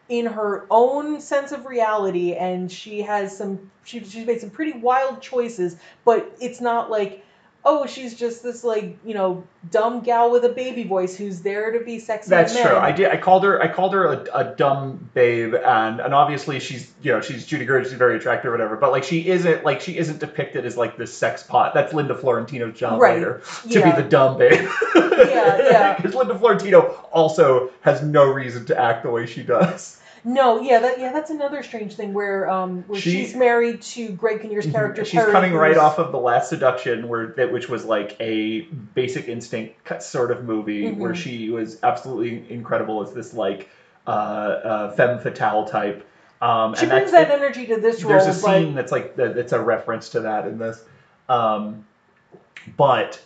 [0.07, 4.73] in her own sense of reality and she has some she, she's made some pretty
[4.73, 7.23] wild choices, but it's not like
[7.65, 11.71] oh, she's just this like you know dumb gal with a baby voice who's there
[11.71, 12.29] to be sexy.
[12.29, 12.67] That's men.
[12.67, 12.77] true.
[12.77, 13.07] I did.
[13.09, 13.61] I called her.
[13.61, 17.65] I called her a, a dumb babe, and and obviously she's you know she's Judy
[17.65, 17.83] Greer.
[17.83, 18.75] She's very attractive, or whatever.
[18.77, 21.73] But like she isn't like she isn't depicted as like this sex pot.
[21.73, 23.15] That's Linda Fiorentino's job Right.
[23.17, 23.95] later to Yeah.
[23.95, 24.69] be the dumb babe.
[24.95, 25.95] Yeah, yeah.
[26.05, 29.99] Because Linda Fiorentino also has no reason to act the way she does.
[30.27, 34.09] No, yeah, that yeah, that's another strange thing where um where She- she's married to
[34.09, 35.05] Greg Kinnear's character.
[35.05, 38.17] She's Perry, coming right who's- off of the Last Seduction, where that which was like
[38.19, 38.61] a
[38.95, 40.97] Basic Instinct cut- sort of movie, Mhm.
[40.97, 43.69] where she was absolutely incredible as this like
[44.07, 46.03] uh, uh, femme fatale type.
[46.41, 49.15] Um, She and brings that's- that energy to this role, there's a scene that's like
[49.17, 50.83] that- that's a reference to that in this
[51.29, 51.85] um,
[52.77, 53.19] but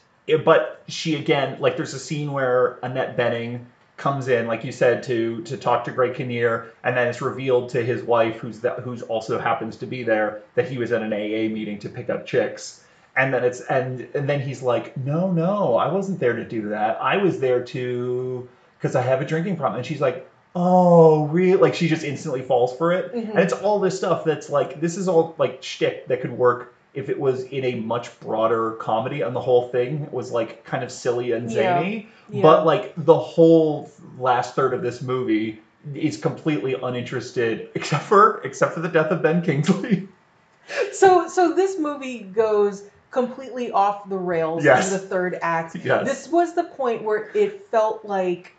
[0.45, 3.61] but she again like there's a scene where annette bening
[3.99, 7.69] comes in like you said to to talk to greg kinnear and then it's revealed
[7.69, 11.01] to his wife who's that who's also happens to be there that he was at
[11.01, 12.83] an aa meeting to pick up chicks.
[13.17, 16.69] And then it's and and then he's like no no i wasn't there to do
[16.69, 17.01] that.
[17.01, 19.77] I was there to because i have a drinking problem.
[19.79, 23.13] And she's like oh really like she just instantly falls for it.
[23.13, 23.29] Mhm.
[23.31, 26.73] and it's all this stuff that's like this is all like shtick that could work
[26.93, 30.83] if it was in a much broader comedy and the whole thing was like kind
[30.83, 31.79] of silly and Yeah.
[31.79, 32.09] zany.
[32.29, 32.41] Yeah.
[32.41, 35.61] But like the whole last third of this movie
[35.93, 40.07] is completely uninterested except for except for the death of Ben Kingsley.
[40.91, 44.91] so so this movie goes completely off the rails Yes.
[44.91, 45.75] in the third act.
[45.75, 46.07] Yes.
[46.07, 48.53] This was the point where it felt like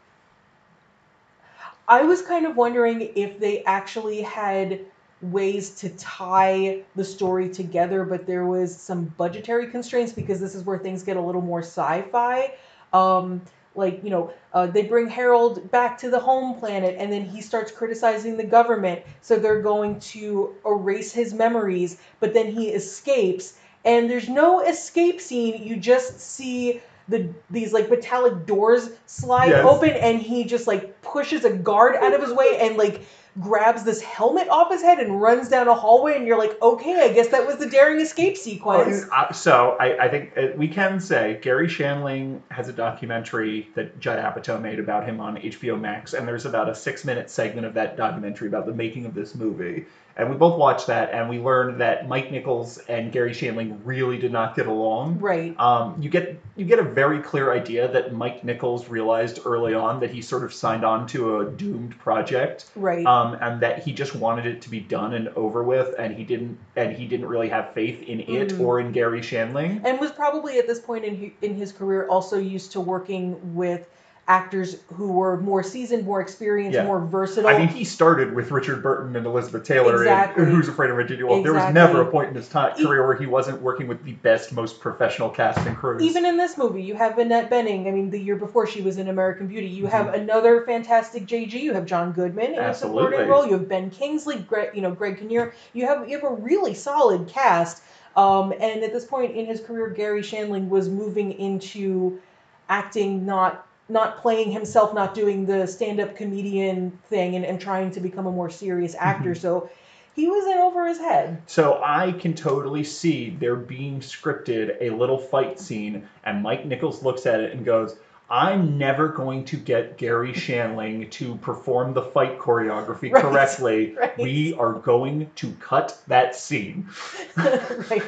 [1.89, 4.81] I was kind of wondering if they actually had
[5.23, 10.65] ways to tie the story together, but there was some budgetary constraints because this is
[10.65, 12.55] where things get a little more sci-fi.
[12.93, 13.43] Um,
[13.75, 17.41] like you know, uh, they bring Harold back to the home planet, and then he
[17.41, 19.03] starts criticizing the government.
[19.21, 23.55] So they're going to erase his memories, but then he escapes,
[23.85, 25.63] and there's no escape scene.
[25.63, 29.65] You just see the these like metallic doors slide Yes.
[29.65, 33.03] open, and he just like pushes a guard out of his way and like
[33.39, 36.17] grabs this helmet off his head and runs down a hallway.
[36.17, 39.05] And you're like, okay, I guess that was the daring escape sequence.
[39.13, 44.01] Uh, so I, I think uh, we can say Gary Shandling has a documentary that
[44.01, 47.75] Judd Apatow made about him on HBO Max, and there's about a six-minute segment of
[47.75, 49.87] that documentary about the making of this movie.
[50.21, 54.19] And we both watched that, and we learned that Mike Nichols and Gary Shandling really
[54.19, 55.19] did not get along.
[55.19, 55.59] Right.
[55.59, 59.99] Um, you get you get a very clear idea that Mike Nichols realized early on
[60.01, 63.07] that he sort of signed on to a doomed project, Right.
[63.07, 66.25] um, and that he just wanted it to be done and over with, and he
[66.25, 68.61] didn't and he didn't really have faith in it Mm.
[68.61, 69.81] or in Gary Shandling.
[69.87, 73.89] and was probably at this point in in his career also used to working with
[74.31, 76.85] actors who were more seasoned, more experienced, Yeah.
[76.85, 77.51] more versatile.
[77.51, 80.45] I mean, he started with Richard Burton and Elizabeth Taylor Exactly.
[80.45, 81.43] in Who's Afraid of Virginia Woolf.
[81.43, 84.13] There was never a point in his time, career where he wasn't working with the
[84.13, 86.01] best, most professional cast and crews.
[86.03, 87.89] Even in this movie, you have Annette Bening.
[87.89, 89.67] I mean, the year before she was in American Beauty.
[89.67, 90.21] You have Mm-hmm.
[90.23, 91.55] another fantastic JG.
[91.55, 93.45] You have John Goodman in a supporting role.
[93.45, 95.53] You have Ben Kingsley, Greg, you know, Greg Kinnear.
[95.73, 97.83] You have you have a really solid cast.
[98.17, 102.21] Um, and at this point in his career, Gary Shandling was moving into
[102.69, 108.01] acting, not not playing himself, not doing the stand-up comedian thing, and, and trying to
[108.01, 109.05] become a more serious mm-hmm.
[109.05, 109.35] actor.
[109.35, 109.71] So
[110.15, 111.43] he was in over his head.
[111.47, 117.03] So I can totally see there being scripted a little fight scene, and Mike Nichols
[117.03, 117.97] looks at it and goes,
[118.31, 123.95] I'm never going to get Gary Shandling to perform the fight choreography Right, correctly.
[123.97, 124.17] right.
[124.17, 126.89] We are going to cut that scene.
[127.37, 128.03] right.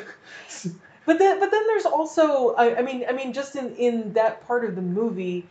[1.04, 4.46] But then, but then there's also, I, I mean, I mean, just in in that
[4.46, 5.48] part of the movie,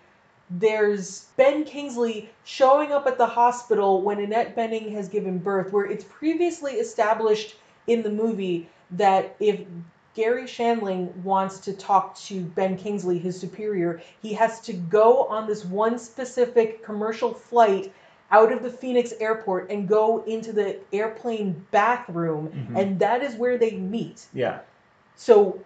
[0.52, 5.86] there's Ben Kingsley showing up at the hospital when Annette Bening has given birth, where
[5.86, 7.56] it's previously established
[7.88, 9.62] in the movie that if
[10.14, 15.48] Gary Shandling wants to talk to Ben Kingsley, his superior, he has to go on
[15.48, 17.94] this one specific commercial flight
[18.30, 22.80] out of the Phoenix airport and go into the airplane bathroom, Mhm.
[22.80, 24.26] and that is where they meet.
[24.34, 24.60] Yeah.
[25.22, 25.60] So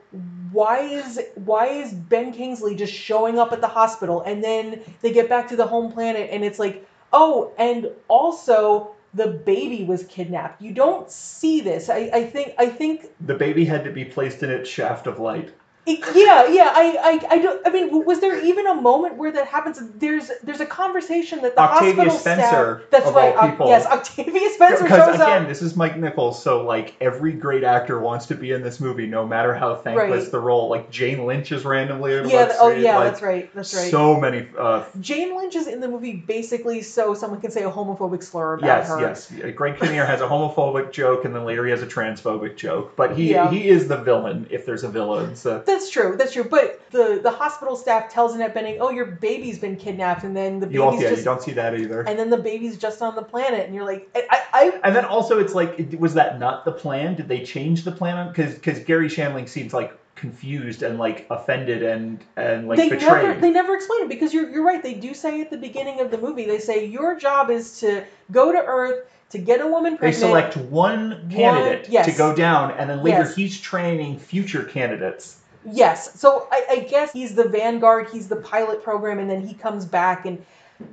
[0.52, 5.14] why is why is Ben Kingsley just showing up at the hospital and then they
[5.14, 10.04] get back to the home planet and it's like, oh, and also the baby was
[10.08, 10.62] kidnapped.
[10.62, 11.90] You don't see this.
[11.90, 15.20] I, I think I think The baby had to be placed in its shaft of
[15.20, 15.54] light.
[15.88, 16.72] It, yeah, yeah.
[16.74, 17.66] I, I, I don't.
[17.68, 19.80] I mean, was there even a moment where that happens?
[19.96, 22.92] There's, there's a conversation that the Octavia hospital Spencer, staff.
[22.92, 23.36] That's right.
[23.36, 23.68] Oc- people.
[23.68, 25.48] yes, Octavia Spencer Because shows again, up.
[25.48, 29.06] this is Mike Nichols, so like every great actor wants to be in this movie,
[29.08, 30.32] no matter how thankless Right.
[30.32, 30.70] the role.
[30.70, 32.52] Like Jane Lynch is randomly Yeah.
[32.60, 32.98] Oh, yeah.
[32.98, 33.54] like, that's right.
[33.54, 33.92] That's right.
[33.92, 34.48] So many.
[34.58, 38.56] Uh, Jane Lynch is in the movie basically so someone can say a homophobic slur
[38.56, 39.00] about yes, her.
[39.00, 39.32] yes.
[39.32, 42.96] Uh, Greg Kinnear has a homophobic joke, and then later he has a transphobic joke.
[42.96, 43.50] But he Yeah.
[43.52, 45.36] he is the villain if there's a villain.
[45.36, 46.16] So That's true.
[46.18, 46.46] That's true.
[46.46, 50.62] But the the hospital staff tells Annette Bening, "Oh, your baby's been kidnapped," and then
[50.62, 52.02] the you don't, baby's yeah, just you don't see that either.
[52.02, 55.04] and then the baby's just on the planet, and you're like, I, I, And then
[55.04, 57.16] also, it's like, was that not the plan?
[57.16, 58.30] Did they change the plan?
[58.30, 63.28] Because because Gary Shandling seems like confused and like offended and and like they betrayed.
[63.28, 64.82] never they never explain it because you're you're right.
[64.82, 68.06] They do say at the beginning of the movie, they say your job is to
[68.32, 70.22] go to Earth to get a woman pregnant.
[70.22, 72.06] They select one candidate yes.
[72.06, 73.36] to go down, and then later Yes.
[73.36, 75.42] he's training future candidates.
[75.66, 76.20] Yes.
[76.20, 78.10] So I, I guess he's the vanguard.
[78.12, 80.44] He's the pilot program, and then he comes back, and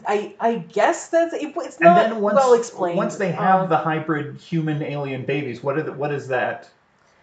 [0.07, 2.97] I I guess that's it, it's not once well explained.
[2.97, 6.69] once they have Uh, the hybrid human alien babies, what, are the, what does that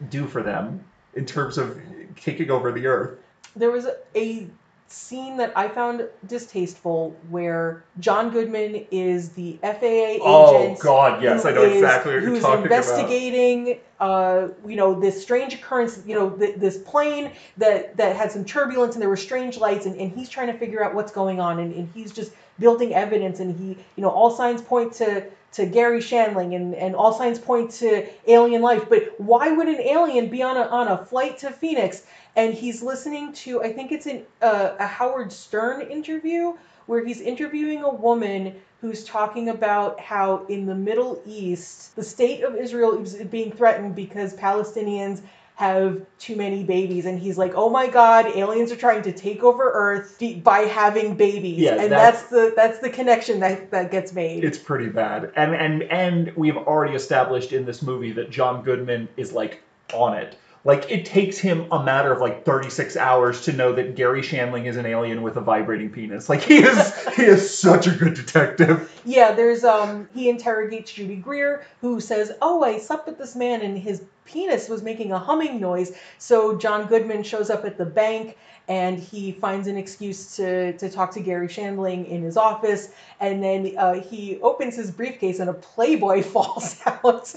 [0.09, 0.83] do for them
[1.15, 1.79] in terms of
[2.19, 3.17] taking over the Earth?
[3.55, 4.47] there was a, a
[4.91, 10.21] scene that I found distasteful where John Goodman is the FAA agent.
[10.25, 12.77] Oh, God, yes, I know is- exactly what you're who's talking about.
[12.77, 16.01] investigating, uh, you know, this strange occurrence.
[16.05, 19.85] You know, th- this plane that that had some turbulence and there were strange lights,
[19.85, 22.93] and, and he's trying to figure out what's going on, and, and he's just building
[22.93, 25.23] evidence, and he, you know, all signs point to
[25.53, 28.87] to Gary Shandling, and, and all signs point to alien life.
[28.89, 32.03] But why would an alien be on a on a flight to Phoenix?
[32.35, 36.53] And he's listening to, I think it's in uh, a Howard Stern interview
[36.85, 42.43] where he's interviewing a woman who's talking about how in the Middle East, the state
[42.43, 45.21] of Israel is being threatened because Palestinians
[45.59, 47.05] have too many babies.
[47.05, 51.15] And he's like, oh my God, aliens are trying to take over Earth by having
[51.15, 51.59] babies.
[51.59, 54.45] Yeah, and that's- that's, the that's the connection that, that gets made.
[54.45, 58.63] It's pretty bad, and and and we have already established in this movie that John
[58.63, 59.61] Goodman is like
[59.93, 60.37] on it.
[60.65, 64.65] Like it takes him a matter of like 36 hours to know that Gary Shandling
[64.65, 66.29] is an alien with a vibrating penis.
[66.29, 69.01] Like he is he is such a good detective.
[69.05, 73.61] Yeah, there's um he interrogates Judy Greer who says, "Oh, I slept with this man
[73.61, 77.85] and his penis was making a humming noise." So John Goodman shows up at the
[77.85, 78.37] bank
[78.67, 82.89] and he finds an excuse to to talk to Gary Shandling in his office
[83.19, 87.33] and then uh, he opens his briefcase and a Playboy falls out.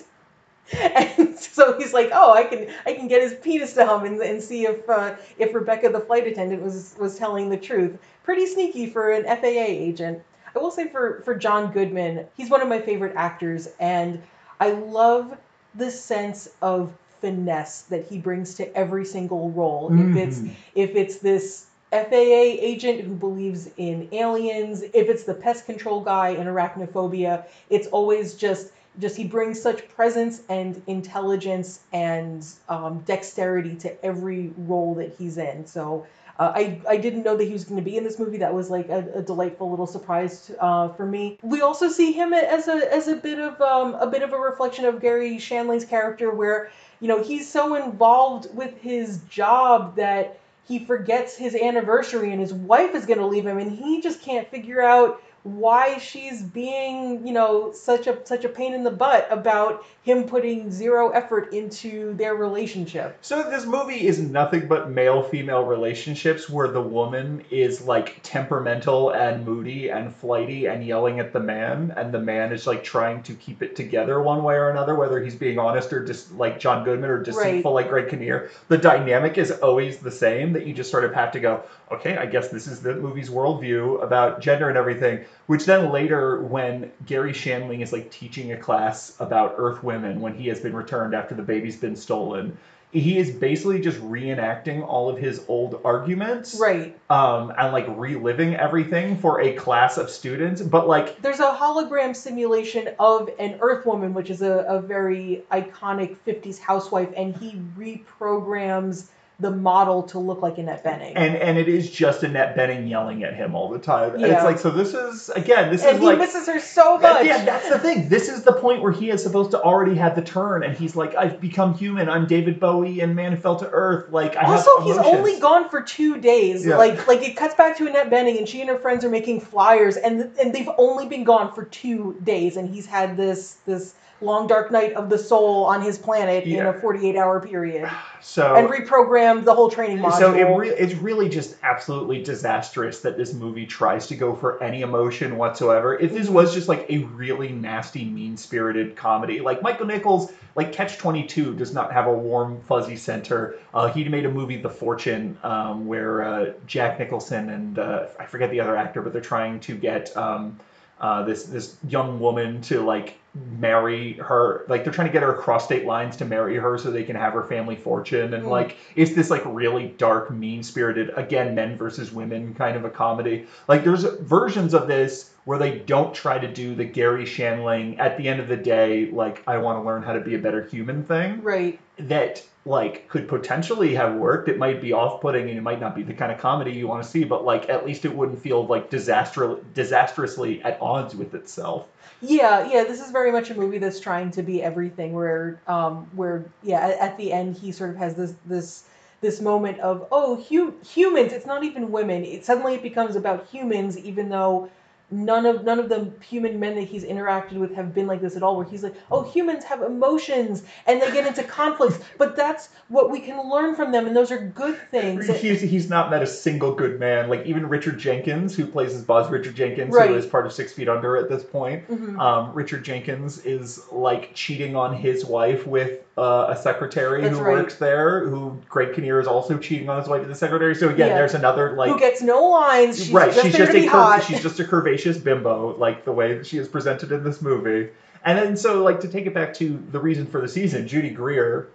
[0.81, 4.21] and so he's like, "Oh, I can I can get his penis to hum and,
[4.21, 8.47] and see if uh, if Rebecca, the flight attendant, was was telling the truth." Pretty
[8.47, 10.23] sneaky for an FAA agent.
[10.55, 14.23] I will say for for John Goodman, he's one of my favorite actors, and
[14.61, 15.37] I love
[15.75, 19.91] the sense of finesse that he brings to every single role.
[19.91, 20.17] Mm-hmm.
[20.17, 20.41] If it's
[20.75, 26.31] if it's this FAA agent who believes in aliens, if it's the pest control guy
[26.31, 33.75] in arachnophobia, it's always just just he brings such presence and intelligence and um, dexterity
[33.77, 35.67] to every role that he's in.
[35.67, 36.07] So
[36.39, 38.39] uh, I I didn't know that he was going to be in this movie.
[38.39, 41.39] That was like a, a delightful little surprise uh, for me.
[41.43, 44.39] We also see him as a as a bit of um, a bit of a
[44.39, 46.71] reflection of Gary Shandling's character, where
[47.01, 52.55] you know he's so involved with his job that he forgets his anniversary and his
[52.55, 57.27] wife is going to leave him, and he just can't figure out why she's being
[57.27, 61.53] you know such a such a pain in the butt about him putting zero effort
[61.53, 67.45] into their relationship So this movie is nothing but male female relationships where the woman
[67.51, 72.53] is like temperamental and moody and flighty and yelling at the man and the man
[72.53, 75.93] is like trying to keep it together one way or another whether he's being honest
[75.93, 78.51] or just like John Goodman or deceitful like Greg Kinnear.
[78.69, 81.65] The dynamic is always the same that you just sort of have to go,
[81.95, 85.25] okay, I guess this is the movie's worldview about gender and everything.
[85.47, 90.35] Which then later, when Gary Shandling is like teaching a class about Earth women when
[90.35, 92.57] he has been returned after the baby's been stolen,
[92.93, 98.55] he is basically just reenacting all of his old arguments, right um, and like reliving
[98.55, 100.61] everything for a class of students.
[100.61, 105.43] But like, there's a hologram simulation of an earth woman which is a, a very
[105.51, 109.09] iconic 50s housewife and he reprograms
[109.43, 111.13] the model to look like Annette Bening.
[111.17, 114.15] and and it is just Annette Bening yelling at him all the time.
[114.15, 116.19] And it's like, so this is again, this And is he like.
[116.19, 117.27] misses her so much.
[117.27, 118.09] yeah, that's the thing.
[118.09, 120.97] This is the point where he is supposed to already have the turn, and he's
[120.97, 122.09] like, "I've become human.
[122.09, 125.69] I'm David Bowie and Man Who Fell to Earth." Like, I also, he's only gone
[125.69, 126.65] for two days.
[126.65, 126.77] Yeah.
[126.77, 129.41] Like, like it cuts back to Annette Bening, and she and her friends are making
[129.41, 133.95] flyers, and and they've only been gone for two days, and he's had this this
[134.23, 138.55] long dark night of the soul on his planet in a 48 hour period, so.
[138.55, 140.19] and reprogrammed the whole training module.
[140.19, 144.63] so it re- it's really just absolutely disastrous that this movie tries to go for
[144.63, 145.99] any emotion whatsoever.
[145.99, 150.99] If this was just like a really nasty, mean-spirited comedy, like Michael Nichols, like Catch
[150.99, 153.57] Twenty Two does not have a warm, fuzzy center.
[153.75, 158.27] Uh, he made a movie, The Fortune, um, where uh, Jack Nicholson and uh, I
[158.27, 160.59] forget the other actor, but they're trying to get um,
[161.03, 163.19] uh, this this young woman to like
[163.59, 166.91] marry her like they're trying to get her across state lines to marry her so
[166.91, 168.51] they can have her family fortune and Mm.
[168.51, 172.91] like it's this like really dark mean spirited again men versus women kind of a
[172.91, 177.99] comedy like there's versions of this where they don't try to do the gary shandling
[177.99, 180.39] at the end of the day like i want to learn how to be a
[180.39, 181.81] better human thing right.
[181.99, 184.49] that like could potentially have worked.
[184.49, 187.03] It might be off-putting and it might not be the kind of comedy you want
[187.03, 191.89] to see, but like at least it wouldn't feel like disastrously at odds with itself.
[192.21, 195.13] Yeah, yeah, this is very much a movie that's trying to be everything.
[195.13, 198.85] Where, um, where, yeah, at, at the end he sort of has this this
[199.23, 201.33] this moment of oh, hu- humans.
[201.33, 202.25] It's not even women.
[202.25, 204.71] It suddenly it becomes about humans, even though
[205.13, 208.35] none of none of the human men that he's interacted with have been like this
[208.37, 208.57] at all.
[208.57, 213.11] Where he's like, oh, humans have emotions and they get into conflicts, but that's what
[213.11, 215.27] we can learn from them, and those are good things.
[215.41, 217.29] He's, he's not met a single good man.
[217.29, 220.09] Like even Richard Jenkins, who plays as Buzz Richard Jenkins, Right.
[220.11, 221.89] who is part of Six Feet Under at this point.
[221.89, 222.19] Mhm.
[222.19, 227.43] Um, Richard Jenkins is like cheating on his wife with uh, a secretary That's who
[227.43, 227.55] right.
[227.55, 228.29] works there.
[228.29, 230.75] Who Greg Kinnear is also cheating on his wife with the secretary.
[230.75, 231.15] So again, Yeah.
[231.15, 232.99] there's another like Who gets no lines?
[232.99, 234.25] She's right, just she's there just to a be cur- hot.
[234.25, 237.91] she's just a curvaceous bimbo, like the way that she is presented in this movie.
[238.25, 241.11] And then so like to take it back to the reason for the season, Judy
[241.11, 241.69] Greer,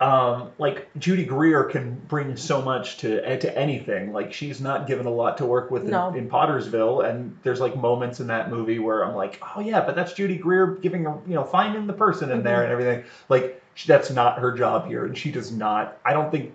[0.00, 4.12] um, like Judy Greer can bring so much to to anything.
[4.12, 6.12] Like she's not given a lot to work with in, No.
[6.12, 9.94] in Pottersville, and there's like moments in that movie where I'm like, oh yeah, but
[9.94, 12.62] that's Judy Greer giving a you know finding the person in there Mhm.
[12.64, 13.04] and everything.
[13.28, 15.98] Like she, that's not her job here, and she does not.
[16.04, 16.52] I don't think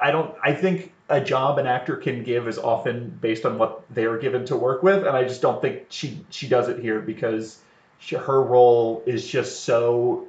[0.00, 0.34] I don't.
[0.42, 4.18] I think a job an actor can give is often based on what they are
[4.18, 7.60] given to work with, and I just don't think she she does it here because
[7.98, 10.26] she, her role is just so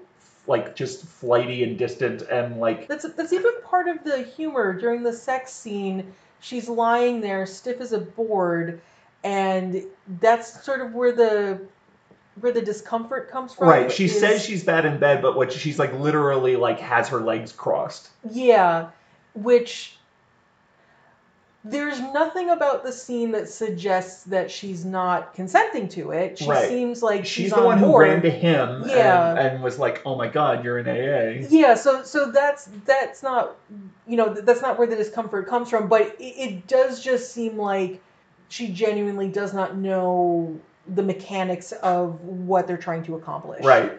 [0.48, 5.04] like just flighty and distant and like That's that's even part of the humor during
[5.04, 6.14] the sex scene.
[6.40, 8.82] She's lying there stiff as a board,
[9.24, 9.84] and
[10.20, 11.62] that's sort of where the
[12.42, 13.68] where the discomfort comes from.
[13.68, 13.92] right.
[13.92, 17.20] She is- says she's bad in bed, but what she's like literally like has her
[17.20, 18.10] legs crossed.
[18.30, 18.88] yeah,
[19.36, 19.96] which
[21.66, 26.38] there's nothing about the scene that suggests that she's not consenting to it.
[26.40, 26.70] She Right.
[26.70, 29.32] seems like she's, She's, the on one who ran to him Yeah.
[29.32, 33.22] and, and was like, "Oh my God, you're in AA." Yeah, so so that's that's
[33.22, 33.56] not
[34.08, 37.58] you know that's not where the discomfort comes from, but it, it does just seem
[37.58, 38.02] like
[38.48, 40.58] she genuinely does not know
[40.96, 43.64] the mechanics of what they're trying to accomplish.
[43.64, 43.92] Right.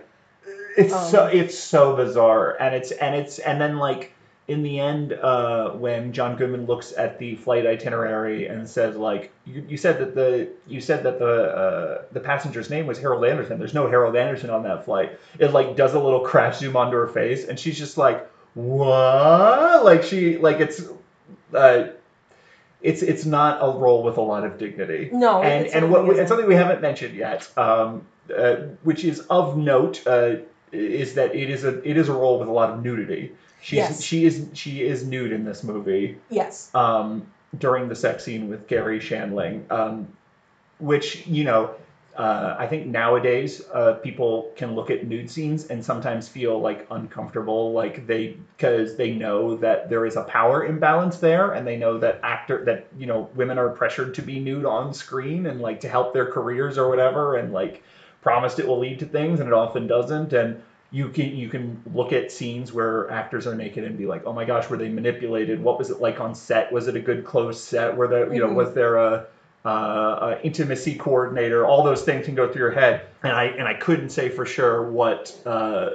[0.77, 4.13] It's so Um, it's so bizarre, and it's and it's and then like
[4.49, 9.33] in the end, uh, when John Goodman looks at the flight itinerary and says like,
[9.45, 13.25] you, you said that the you said that the uh, the passenger's name was Harold
[13.25, 13.59] Anderson.
[13.59, 15.19] There's no Harold Anderson on that flight.
[15.39, 19.85] It like does a little crash zoom onto her face, and she's just like, what?
[19.85, 20.83] Like she like it's.
[21.55, 21.89] Uh,
[22.83, 26.19] it's it's not a role with a lot of dignity No, and and what we,
[26.19, 28.07] and something we haven't mentioned yet, um,
[28.37, 30.37] uh, which is of note, uh,
[30.73, 33.33] is that it is a it is a role with a lot of nudity.
[33.61, 34.03] She's Yes.
[34.03, 36.71] she is she is nude in this movie Yes.
[36.75, 37.27] um,
[37.59, 40.09] during the sex scene with Gary Shandling, um,
[40.79, 41.75] which you know.
[42.17, 46.85] Uh, I think nowadays uh, people can look at nude scenes and sometimes feel like
[46.91, 51.77] uncomfortable, like they because they know that there is a power imbalance there, and they
[51.77, 55.61] know that actor that you know women are pressured to be nude on screen and
[55.61, 57.81] like to help their careers or whatever, and like
[58.21, 61.81] promised it will lead to things, and it often doesn't, and you can you can
[61.95, 64.89] look at scenes where actors are naked and be like, oh my gosh, were they
[64.89, 65.63] manipulated?
[65.63, 66.73] What was it like on set?
[66.73, 67.97] Was it a good close set?
[67.97, 68.55] Were there you know Mhm.
[68.57, 69.27] was there a
[69.65, 71.67] uh, intimacy coordinator?
[71.67, 74.47] All those things can go through your head, and I and I couldn't say for
[74.47, 75.37] sure what.
[75.45, 75.91] Uh,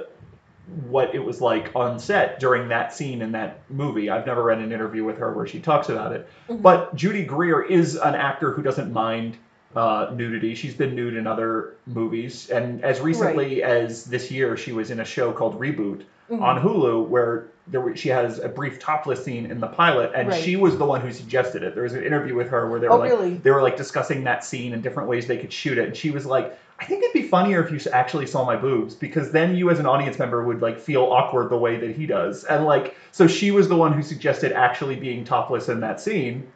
[0.88, 4.10] what it was like on set during that scene in that movie.
[4.10, 6.28] I've never read an interview with her where she talks about it.
[6.48, 6.60] Mhm.
[6.60, 9.36] But Judy Greer is an actor who doesn't mind
[9.76, 10.56] uh, nudity.
[10.56, 14.98] She's been nude in other movies, and as recently as this year, she was in
[14.98, 16.42] a show called Reboot Mhm.
[16.42, 20.28] on Hulu, where there were, she has a brief topless scene in the pilot, and
[20.28, 20.40] Right.
[20.42, 21.74] she was the one who suggested it.
[21.74, 23.34] There was an interview with her where they were Oh, like really?
[23.42, 26.10] they were like discussing that scene and different ways they could shoot it, and she
[26.10, 26.56] was like.
[26.78, 29.78] I think it'd be funnier if you actually saw my boobs because then you as
[29.78, 32.44] an audience member would like feel awkward the way that he does.
[32.44, 36.46] And like so she was the one who suggested actually being topless in that scene.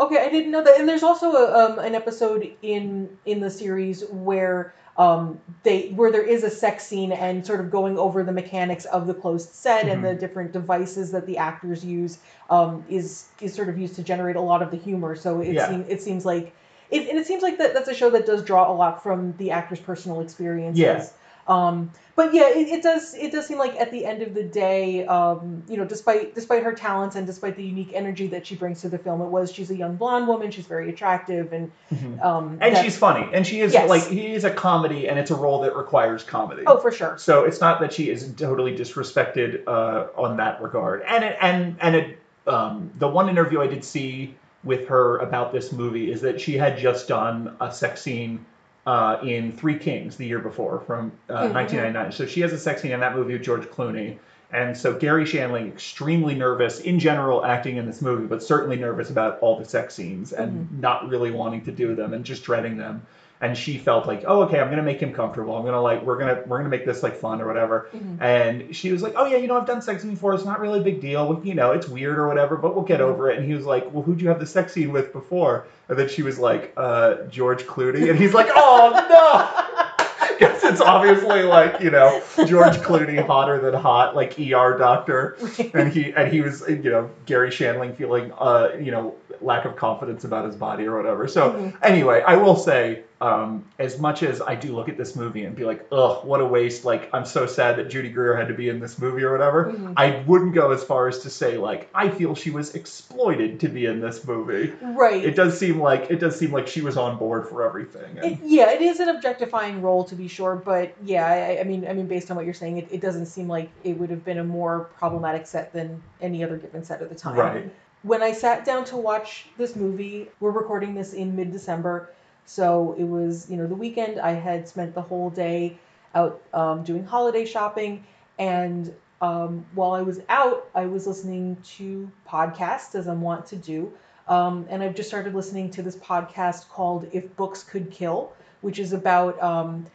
[0.00, 0.80] Okay, I didn't know that.
[0.80, 6.10] And there's also a, um, an episode in in the series where um, they where
[6.10, 9.50] there is a sex scene and sort of going over the mechanics of the closed
[9.54, 10.08] set and Mhm.
[10.08, 12.18] the different devices that the actors use
[12.50, 15.14] um, is is sort of used to generate a lot of the humor.
[15.14, 15.66] So it Yeah.
[15.68, 16.54] seems it seems like
[16.90, 19.34] it, and it seems like that that's a show that does draw a lot from
[19.38, 20.78] the actors' personal experiences.
[20.80, 21.06] Yeah.
[21.46, 23.14] Um, but yeah, it, it does.
[23.14, 26.62] It does seem like at the end of the day, um, you know, despite despite
[26.64, 29.50] her talents and despite the unique energy that she brings to the film, it was
[29.50, 30.50] she's a young blonde woman.
[30.50, 31.72] She's very attractive, and
[32.20, 33.26] um, And she's funny.
[33.32, 33.88] And she is Yes.
[33.88, 36.64] like he is a comedy and it's a role that requires comedy.
[36.66, 37.16] oh for sure.
[37.16, 41.02] So it's not that she is totally disrespected uh, on that regard.
[41.06, 45.54] And it, and and it, um, the one interview I did see with her about
[45.54, 48.44] this movie is that she had just done a sex scene
[48.86, 51.52] uh, in Three Kings the year before from uh, Mhm.
[51.52, 52.12] 1999.
[52.12, 54.18] So she has a sex scene in that movie with George Clooney.
[54.52, 59.08] And so Gary Shandling, extremely nervous in general acting in this movie, but certainly nervous
[59.10, 62.76] about all the sex scenes and not really wanting to do them and just dreading
[62.76, 63.02] them.
[63.42, 65.56] And she felt like, oh, okay, I'm gonna make him comfortable.
[65.56, 67.88] I'm gonna like, we're gonna we're gonna make this like fun or whatever.
[67.96, 68.20] Mhm.
[68.20, 70.34] And she was like, oh yeah, you know, I've done sex before.
[70.34, 71.40] It's not really a big deal.
[71.42, 73.38] You know, it's weird or whatever, but we'll get over it.
[73.38, 75.64] And he was like, well, who'd you have the sex scene with before?
[75.88, 78.10] And then she was like, uh, George Clooney.
[78.10, 79.86] And he's like, oh no.
[80.38, 85.36] Yes, it's obviously like you know George Clooney hotter than hot, like ER doctor,
[85.74, 89.76] and he and he was you know Gary Shandling feeling uh you know lack of
[89.76, 91.28] confidence about his body or whatever.
[91.28, 91.74] So Mhm.
[91.82, 95.54] anyway, I will say um, as much as I do look at this movie and
[95.54, 96.84] be like, ugh, what a waste.
[96.86, 99.72] Like I'm so sad that Judy Greer had to be in this movie or whatever.
[99.72, 99.92] Mhm.
[99.96, 103.68] I wouldn't go as far as to say like I feel she was exploited to
[103.68, 104.72] be in this movie.
[104.82, 105.22] right.
[105.22, 108.18] It does seem like it does seem like she was on board for everything.
[108.18, 111.64] And, It, yeah, it is an objectifying role to be sure, but yeah, I, I
[111.64, 114.08] mean, I mean, based on what you're saying, it, it doesn't seem like it would
[114.10, 117.36] have been a more problematic set than any other given set at the time.
[117.36, 117.70] Right.
[118.02, 122.08] When I sat down to watch this movie, we're recording this in mid-December,
[122.46, 124.20] so it was you know the weekend.
[124.20, 125.78] I had spent the whole day
[126.14, 128.04] out um, doing holiday shopping,
[128.38, 133.56] and um, while I was out, I was listening to podcasts as I'm wont to
[133.56, 133.92] do.
[134.28, 138.78] Um, and I've just started listening to this podcast called If Books Could Kill, which
[138.78, 139.86] is about um,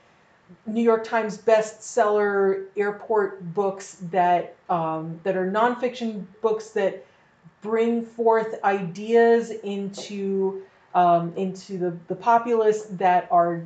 [0.66, 7.06] New York Times bestseller airport books that um, that are nonfiction books that
[7.62, 10.64] bring forth ideas into
[10.96, 13.62] um, into the, the populace that are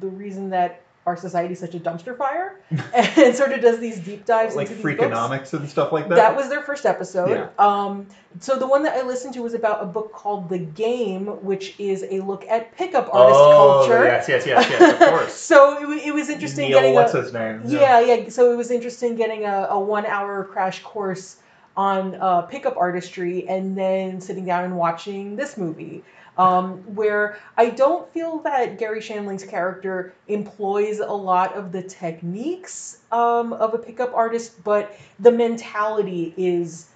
[0.00, 2.58] the reason that our society is such a dumpster fire
[2.94, 5.06] and sort of does these deep dives like into these books.
[5.06, 6.14] freakonomics and stuff like that.
[6.14, 7.28] That was their first episode.
[7.28, 7.48] Yeah.
[7.58, 8.06] Um,
[8.40, 11.78] so the one that I listened to was about a book called The Game, which
[11.78, 14.04] is a look at pickup artist oh, culture.
[14.04, 15.34] yes, yes, yes, yes, of course.
[15.34, 17.62] so it, it was interesting Neil, getting what's a, his name?
[17.66, 18.30] yeah, yeah.
[18.30, 21.36] So it was interesting getting a, a one hour crash course
[21.76, 26.02] on uh, pickup artistry and then sitting down and watching this movie.
[26.36, 32.98] Um, where I don't feel that Gary Shandling's character employs a lot of the techniques
[33.12, 36.88] um, of a pickup artist, but the mentality is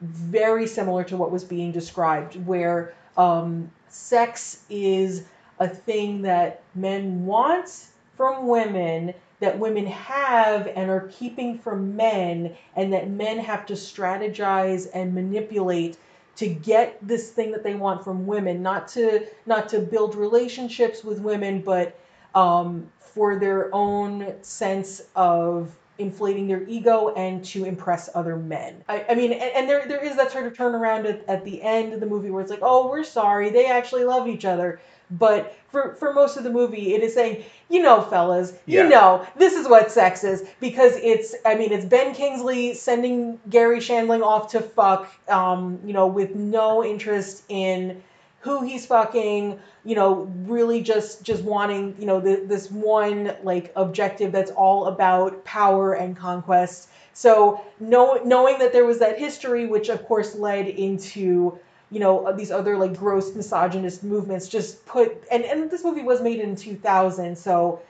[0.00, 5.24] very similar to what was being described, where um, sex is
[5.60, 7.86] a thing that men want
[8.16, 13.72] from women that women have and are keeping from men and that men have to
[13.72, 15.96] strategize and manipulate
[16.40, 21.04] to get this thing that they want from women not to not to build relationships
[21.04, 21.98] with women but
[22.34, 28.82] um, for their own sense of inflating their ego and to impress other men.
[28.88, 31.60] I, I mean, and, and there there is that sort of turnaround at, at the
[31.60, 34.80] end of the movie where it's like, oh, we're sorry, they actually love each other.
[35.10, 38.84] But for, for most of the movie, it is saying, you know, fellas, Yeah.
[38.84, 43.38] you know, this is what sex is because it's, I mean, it's Ben Kingsley sending
[43.48, 48.02] Gary Shandling off to fuck, um, you know, with no interest in
[48.40, 53.72] who he's fucking, you know, really just just wanting, you know, the, this one like
[53.76, 56.88] objective that's all about power and conquest.
[57.12, 61.58] So know, knowing that there was that history, which of course led into
[61.90, 66.02] you know uh, these other like gross misogynist movements, just put and and this movie
[66.02, 67.80] was made in 2000, so.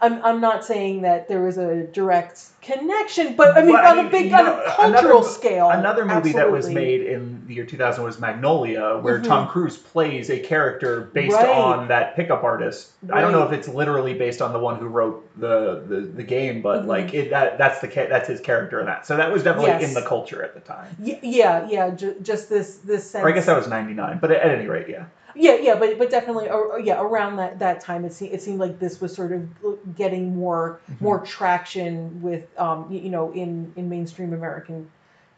[0.00, 3.90] I'm, I'm not saying that there was a direct connection, but I mean Well, I
[3.90, 5.70] on mean, a big on know, a cultural another- scale.
[5.70, 9.24] Another movie that was made in the year 2000 was Magnolia, where Mhm.
[9.26, 11.48] Tom Cruise plays a character based Right.
[11.48, 12.92] on that pickup artist.
[13.12, 16.22] I don't know if it's literally based on the one who wrote the the, the
[16.22, 16.86] game, but Mhm.
[16.86, 19.04] like it, that that's the that's his character in that.
[19.06, 19.88] So that was definitely Yes.
[19.88, 20.96] in the culture at the time.
[21.00, 23.24] Y- yeah, yeah, ju- just this this sense.
[23.24, 25.04] Or I guess that was 99, but at any rate, yeah.
[25.40, 28.58] Yeah, yeah, but but definitely, or, yeah, around that that time, it seemed it seemed
[28.58, 29.48] like this was sort of
[29.96, 31.00] getting more Mhm.
[31.00, 34.88] more traction with, um, y- you know, in in mainstream American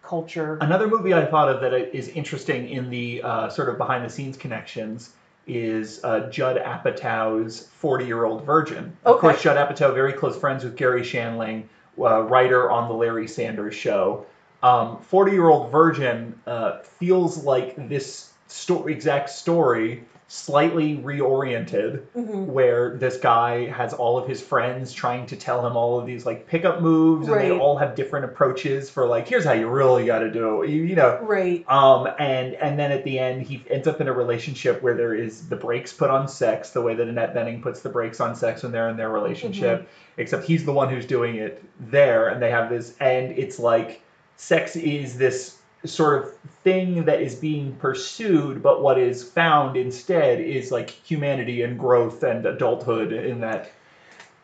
[0.02, 0.56] culture.
[0.62, 4.08] Another movie I thought of that is interesting in the uh, sort of behind the
[4.08, 5.10] scenes connections
[5.46, 8.96] is uh, Judd Apatow's 40 Year Old Virgin.
[9.04, 9.20] Of Okay.
[9.20, 11.64] course, Judd Apatow, very close friends with Gary Shandling,
[11.98, 14.24] uh, writer on The Larry Sanders Show.
[14.62, 22.46] 40 Year Old Virgin uh, feels like this sto- exact story, slightly reoriented Mhm.
[22.46, 26.24] where this guy has all of his friends trying to tell him all of these
[26.24, 30.06] like pickup moves and they all have different approaches for like here's how you really
[30.06, 31.64] got to do it you, you know Right.
[31.68, 35.14] um and and then at the end he ends up in a relationship where there
[35.14, 38.36] is the brakes put on sex the way that Annette Bening puts the brakes on
[38.36, 42.40] sex when they're in their relationship except he's the one who's doing it there and
[42.40, 44.00] they have this and it's like
[44.36, 50.40] sex is this sort of thing that is being pursued but what is found instead
[50.40, 53.70] is like humanity and growth and adulthood in that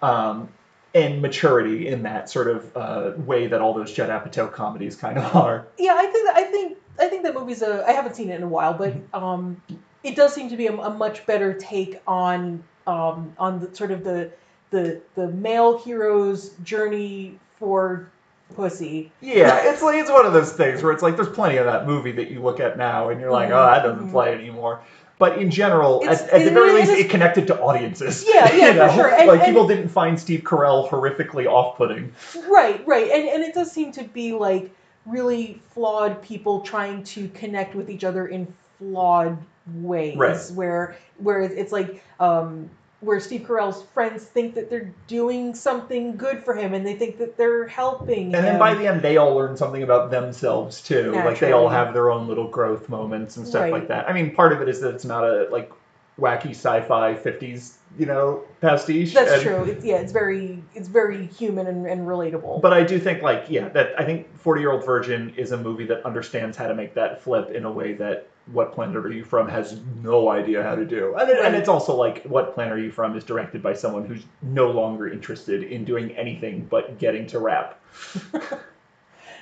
[0.02, 0.48] um
[0.94, 5.18] and maturity in that sort of uh, way that all those Judd Apatow comedies kind
[5.18, 5.66] of are.
[5.78, 7.84] Yeah, I think I think I think that movie's a.
[7.86, 9.22] I haven't seen it in a while, but Mm-hmm.
[9.24, 9.60] um,
[10.02, 13.90] it does seem to be a, a much better take on um on the sort
[13.90, 14.30] of the
[14.70, 18.10] the the male hero's journey for
[18.54, 19.10] pussy.
[19.20, 21.86] Yeah, it's like it's one of those things where it's like there's plenty of that
[21.86, 24.12] movie that you look at now and you're like, oh, that doesn't mhm.
[24.12, 24.80] play anymore.
[25.18, 28.24] But in general, It's- at, at the very least, is- it connected to audiences.
[28.26, 29.14] Yeah, yeah, You for sure.
[29.14, 32.12] And- like and- people didn't find Steve Carell horrifically off-putting.
[32.48, 34.70] Right, right, and and it does seem to be like
[35.06, 39.38] really flawed people trying to connect with each other in flawed
[39.76, 40.38] ways, Right.
[40.54, 42.68] where where it's like um,
[43.00, 47.18] where Steve Carell's friends think that they're doing something good for him, and they think
[47.18, 51.12] that they're helping And then by the end, they all learn something about themselves too.
[51.12, 53.72] Like they all have their own little growth moments and stuff Right.
[53.72, 54.08] like that.
[54.08, 55.70] I mean, part of it is that it's not a like
[56.18, 59.14] wacky sci-fi '50s, you know, pastiche.
[59.14, 59.64] That's and- true.
[59.64, 62.60] It's, yeah, it's very it's very human and, and relatable.
[62.60, 65.56] But I do think, like, yeah, that I think Forty Year Old Virgin is a
[65.56, 69.12] movie that understands how to make that flip in a way that What Planet Are
[69.12, 71.14] You From has no idea how to do.
[71.16, 74.06] And, it, and it's also like What Planet Are You From is directed by someone
[74.06, 77.80] who's no longer interested in doing anything but getting to wrap.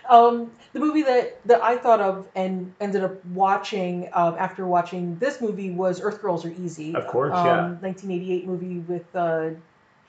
[0.09, 5.19] Um, the movie that, that I thought of and ended up watching um, after watching
[5.19, 6.95] this movie was Earth Girls Are Easy.
[6.95, 7.69] Of course, um, yeah.
[7.81, 9.51] 1988 movie with uh,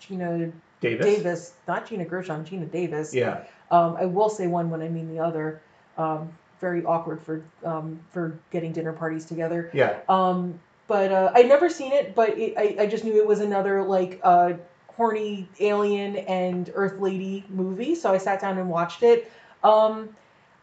[0.02, 1.06] Geena Davis.
[1.06, 3.14] Davis, not Gina Gershon, Geena Davis.
[3.14, 3.44] Yeah.
[3.72, 5.62] Um, I will say one when I mean the other.
[5.98, 9.70] Um, very awkward for um, for getting dinner parties together.
[9.74, 10.00] Yeah.
[10.10, 13.40] Um, but uh, I'd never seen it, but it, I, I just knew it was
[13.40, 14.54] another like uh,
[14.88, 19.32] horny alien and Earth lady movie, so I sat down and watched it.
[19.66, 20.16] Um,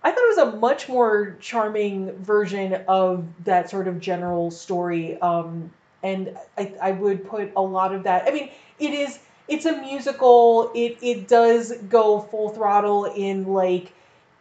[0.05, 5.21] I thought it was a much more charming version of that sort of general story,
[5.21, 5.71] um,
[6.03, 8.25] and I, I would put a lot of that.
[8.27, 10.71] I mean, it is it's a musical.
[10.75, 13.93] It it does go full throttle in like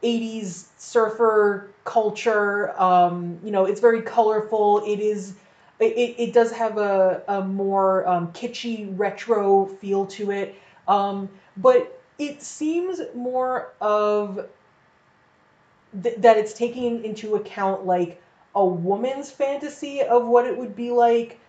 [0.03, 2.79] 80s surfer culture.
[2.79, 4.83] Um, you know, it's very colorful.
[4.85, 5.35] It is.
[5.79, 10.53] It, it does have a, a more um, kitschy retro feel to it,
[10.87, 14.47] um, but it seems more of
[16.03, 18.21] th- that it's taking into account like
[18.55, 21.39] a woman's fantasy of what it would be like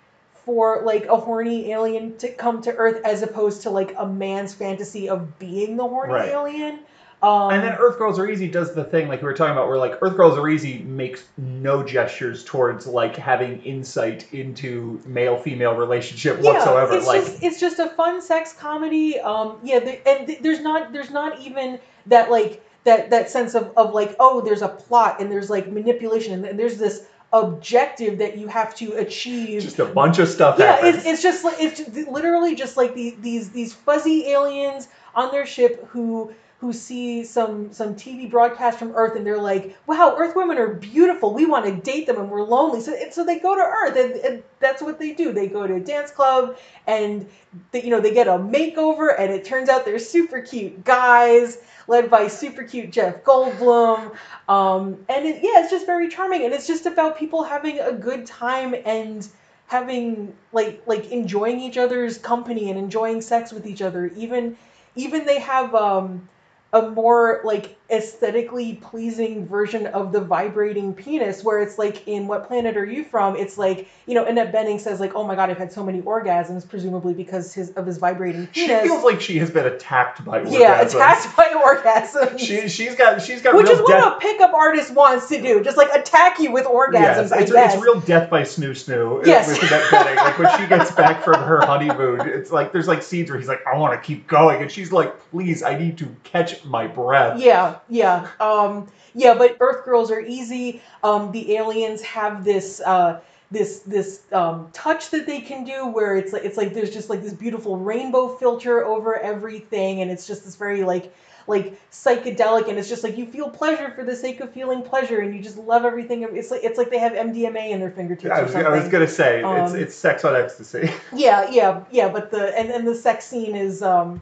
[0.47, 4.55] for like a horny alien to come to Earth as opposed to like a man's
[4.55, 6.29] fantasy of being the horny Right.
[6.31, 6.81] alien.
[7.23, 9.69] Um, And then Earth Girls Are Easy does the thing like we were talking about,
[9.69, 15.39] where like Earth Girls Are Easy makes no gestures towards like having insight into male
[15.39, 16.95] female relationship whatsoever.
[16.95, 19.21] It's like just it's just a fun sex comedy.
[19.21, 23.55] Um, yeah, the, and th- there's not there's not even that like that that sense
[23.55, 28.19] of of like oh there's a plot and there's like manipulation and there's this objective
[28.19, 29.63] that you have to achieve.
[29.63, 33.17] just a bunch of stuff yeah, it's, it's just like it's literally just like the,
[33.21, 38.93] these these fuzzy aliens on their ship who who see some some TV broadcast from
[38.95, 41.35] Earth and they're like, "Wow, Earth women are beautiful.
[41.35, 44.13] We want to date them, and we're lonely." So so they go to Earth, and,
[44.25, 45.33] and that's what they do.
[45.33, 46.57] They go to a dance club,
[46.87, 47.29] and
[47.73, 51.59] they, you know they get a makeover, and it turns out they're super cute guys
[51.89, 54.15] led by super cute Jeff Goldblum.
[54.49, 57.91] Um, and it, yeah, it's just very charming, and it's just about people having a
[57.91, 59.27] good time and
[59.67, 64.13] having like like enjoying each other's company and enjoying sex with each other.
[64.15, 64.57] Even
[64.95, 66.29] even they have um,
[66.73, 72.49] a more like aesthetically pleasing version of the vibrating penis, where it's like in What
[72.49, 73.37] Planet Are You From?
[73.37, 76.01] It's like you know Annette Bening says like, oh my god, I've had so many
[76.03, 80.25] orgasms, presumably because his of his vibrating penis she feels like she has been attacked
[80.25, 80.59] by orgasms.
[80.59, 82.39] yeah, attacked by orgasms.
[82.39, 83.87] She she's got she's got which is death.
[83.87, 86.93] what a pickup artist wants to do, just like attack you with orgasms.
[86.93, 89.21] Yes, I it's, it's real death by snoo snoo.
[89.21, 89.49] Uh, yes.
[89.49, 90.17] With Annette Bening.
[90.17, 93.49] Like when she gets back from her honeymoon, it's like there's like scenes where he's
[93.49, 96.87] like, I want to keep going, and she's like, Please, I need to catch my
[96.87, 97.41] breath.
[97.41, 99.35] Yeah, yeah, um, yeah.
[99.35, 100.83] But Earth girls are easy.
[101.03, 103.21] Um, the aliens have this uh,
[103.51, 107.11] this this um, touch that they can do where it's like it's like there's just
[107.11, 111.15] like this beautiful rainbow filter over everything, and it's just this very like
[111.47, 115.21] like psychedelic, and it's just like you feel pleasure for the sake of feeling pleasure,
[115.21, 116.23] and you just love everything.
[116.23, 118.55] It's like it's like they have MDMA in their fingertips I was.
[118.55, 120.91] I was gonna say it's Um, it's sex on ecstasy.
[121.15, 122.09] Yeah, yeah, yeah.
[122.09, 124.21] But the and, and the sex scene is um,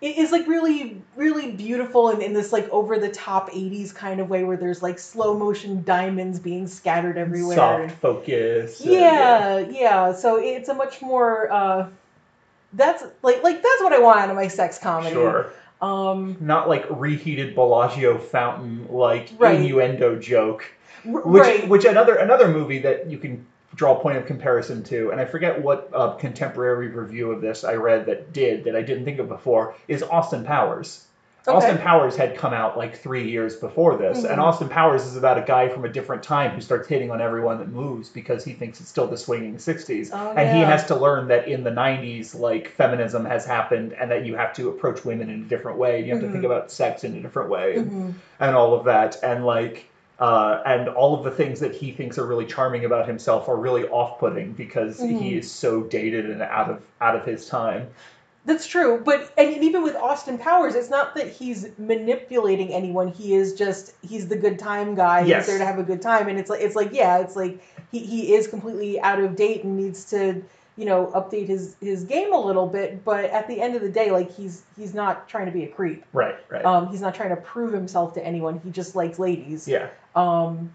[0.00, 4.28] is like really really beautiful and in this like over the top '80s kind of
[4.28, 7.56] way where there's like slow motion diamonds being scattered everywhere.
[7.56, 8.80] Soft focus.
[8.80, 10.12] and- yeah, yeah.
[10.12, 11.88] So it's a much more uh,
[12.74, 15.14] that's like like that's what I want out of my sex comedy.
[15.14, 15.50] Sure.
[15.80, 19.56] Um, Not like reheated Bellagio fountain like Right.
[19.60, 20.64] innuendo joke.
[21.04, 21.68] Which right.
[21.68, 23.46] which another another movie that you can
[23.76, 27.62] draw a point of comparison to, and I forget what uh, contemporary review of this
[27.62, 31.02] I read that did that I didn't think of before is Austin Powers.
[31.48, 31.56] Okay.
[31.56, 34.42] Austin Powers had come out like three years before this, and Mhm.
[34.44, 37.58] Austin Powers is about a guy from a different time who starts hitting on everyone
[37.58, 40.96] that moves because he thinks it's still the swinging '60s, Oh, and he has to
[40.96, 45.04] learn that in the '90s, like feminism has happened, and that you have to approach
[45.04, 46.26] women in a different way, and you have Mhm.
[46.26, 48.12] to think about sex in a different way, and Mhm.
[48.40, 49.84] and all of that and like
[50.18, 53.56] uh, and all of the things that he thinks are really charming about himself are
[53.56, 55.20] really off-putting because Mhm.
[55.20, 57.88] he is so dated and out of out of his time.
[58.46, 63.08] That's true, but and even with Austin Powers, it's not that he's manipulating anyone.
[63.08, 65.22] He is just he's the good time guy.
[65.22, 65.44] Yes.
[65.44, 67.60] He's there to have a good time, and it's like it's like yeah, it's like
[67.90, 70.42] he, he is completely out of date and needs to
[70.76, 73.04] you know update his his game a little bit.
[73.04, 75.68] But at the end of the day, like he's he's not trying to be a
[75.68, 76.04] creep.
[76.12, 76.64] Right, right.
[76.64, 78.60] Um, he's not trying to prove himself to anyone.
[78.64, 79.66] He just likes ladies.
[79.66, 79.88] yeah.
[80.14, 80.74] Um,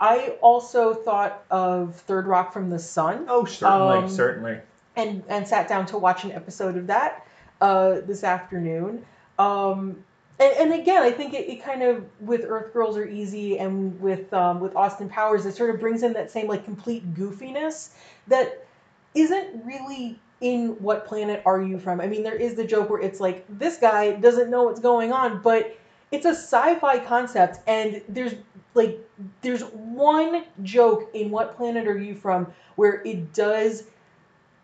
[0.00, 4.58] I also thought of Third Rock from the Sun Oh, certainly, um, certainly.
[4.96, 7.26] and and sat down to watch an episode of that
[7.60, 9.04] uh, this afternoon.
[9.38, 10.04] Um,
[10.40, 13.98] and, and again, I think it, it kind of with Earth Girls Are Easy and
[14.00, 17.90] with um, with Austin Powers, it sort of brings in that same like complete goofiness
[18.26, 18.66] that
[19.14, 22.00] isn't really in what planet are you from?
[22.00, 25.12] I mean, there is the joke where it's like this guy doesn't know what's going
[25.12, 25.76] on, but
[26.10, 28.34] it's a sci-fi concept, and there's
[28.74, 28.98] like
[29.40, 33.84] there's one joke in what planet are you from where it does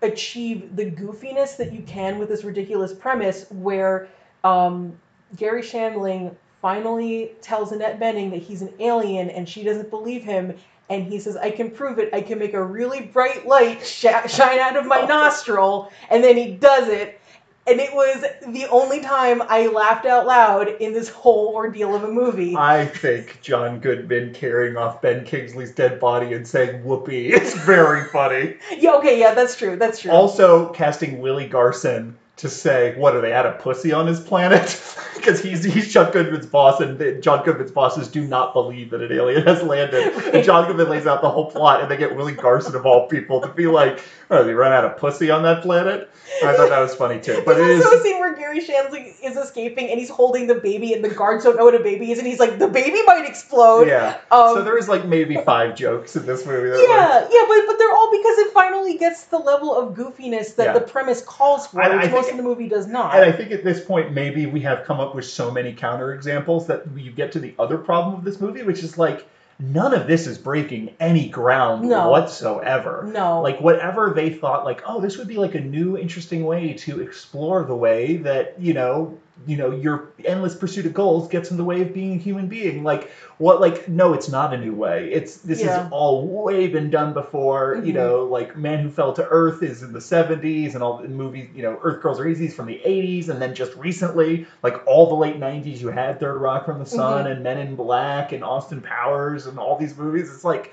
[0.02, 4.08] achieve the goofiness that you can with this ridiculous premise where
[4.44, 4.98] um,
[5.36, 10.56] Gary Shandling finally tells Annette Bening that he's an alien and she doesn't believe him.
[10.90, 12.10] And he says, I can prove it.
[12.12, 15.92] I can make a really bright light sh- shine out of my nostril.
[16.10, 17.20] And then he does it.
[17.66, 22.02] And it was the only time I laughed out loud in this whole ordeal of
[22.02, 22.56] a movie.
[22.56, 28.04] I think John Goodman carrying off Ben Kingsley's dead body and saying "whoopee" is very
[28.08, 28.56] funny.
[28.76, 29.76] Yeah, okay, yeah, that's true.
[29.76, 30.10] That's true.
[30.10, 34.80] Also, casting Willie Garson to say, "What do they had a pussy on his planet?"
[35.20, 39.02] Because he's he's John Goodman's boss, and the, John Goodman's bosses do not believe that
[39.02, 40.14] an alien has landed.
[40.34, 43.06] And John Goodman lays out the whole plot, and they get Willie Garson of all
[43.06, 46.08] people to be like, "Oh, they run out of pussy on that planet."
[46.42, 47.42] I thought that was funny too.
[47.44, 50.46] But it There's is also a scene where Gary Shandling is escaping and he's holding
[50.46, 52.68] the baby, and the guards don't know what a baby is, and he's like, "The
[52.68, 54.16] baby might explode." yeah.
[54.30, 56.70] Um, so there is like maybe five jokes in this movie.
[56.70, 59.94] That were- yeah, yeah, but but they're all because it finally gets the level of
[59.94, 60.72] goofiness that Yeah.
[60.72, 63.14] the premise calls for, And I which think- of the movie does not.
[63.14, 66.66] And I think at this point, maybe we have come up with so many counterexamples
[66.66, 69.28] that you get to the other problem of this movie, which is like
[69.58, 72.08] none of this is breaking any ground No.
[72.10, 73.08] whatsoever.
[73.12, 76.72] no, Like whatever they thought, like oh, this would be like a new, interesting way
[76.74, 81.50] to explore the way that you know, you know, your endless pursuit of goals gets
[81.50, 82.82] in the way of being a human being.
[82.84, 83.60] Like what?
[83.60, 85.10] Like no, it's not a new way.
[85.12, 85.84] It's this Yeah.
[85.84, 87.80] has all way been done before.
[87.82, 87.96] You Mhm.
[87.96, 91.48] know, like Man Who Fell to Earth is in the '70s, and all the movies.
[91.54, 94.82] You know, Earth Girls Are Easy is from the '80s, and then just recently, like
[94.86, 97.30] all the late '90s, you had Third Rock from the Sun Mhm.
[97.30, 100.30] and Men in Black and Austin Powers and all these movies.
[100.32, 100.72] It's like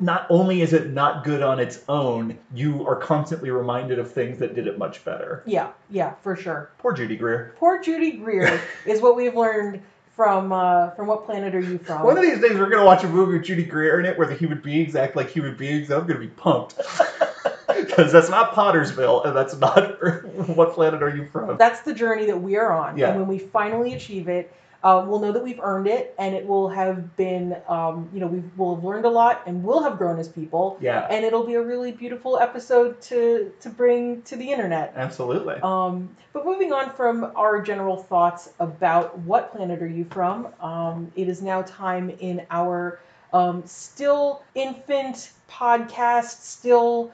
[0.00, 4.38] not only is it not good on its own, you are constantly reminded of things
[4.38, 5.42] that did it much better.
[5.46, 6.70] yeah, yeah, for sure.
[6.78, 7.54] Poor Judy Greer.
[7.58, 9.82] Poor Judy Greer is what we've learned
[10.14, 12.02] from uh, from what planet are you from?
[12.04, 14.26] One of these days, we're gonna watch a movie with Judy Greer in it, where
[14.26, 15.90] the human beings act like human beings.
[15.90, 16.76] I'm gonna be pumped
[17.68, 19.96] because that's not Pottersville, and that's not
[20.56, 21.56] what planet are you from?
[21.56, 23.08] That's the journey that we are on, Yeah.
[23.10, 24.52] and when we finally achieve it,
[24.84, 28.26] uh, we'll know that we've earned it, and it will have been, um, you know,
[28.26, 31.46] we will have learned a lot, and we'll have grown as people, Yeah, and it'll
[31.46, 34.92] be a really beautiful episode to to bring to the internet.
[34.96, 35.56] absolutely.
[35.62, 41.12] Um, but moving on from our general thoughts about what planet are you from, um,
[41.14, 42.98] it is now time in our
[43.32, 47.12] um, still infant podcast, still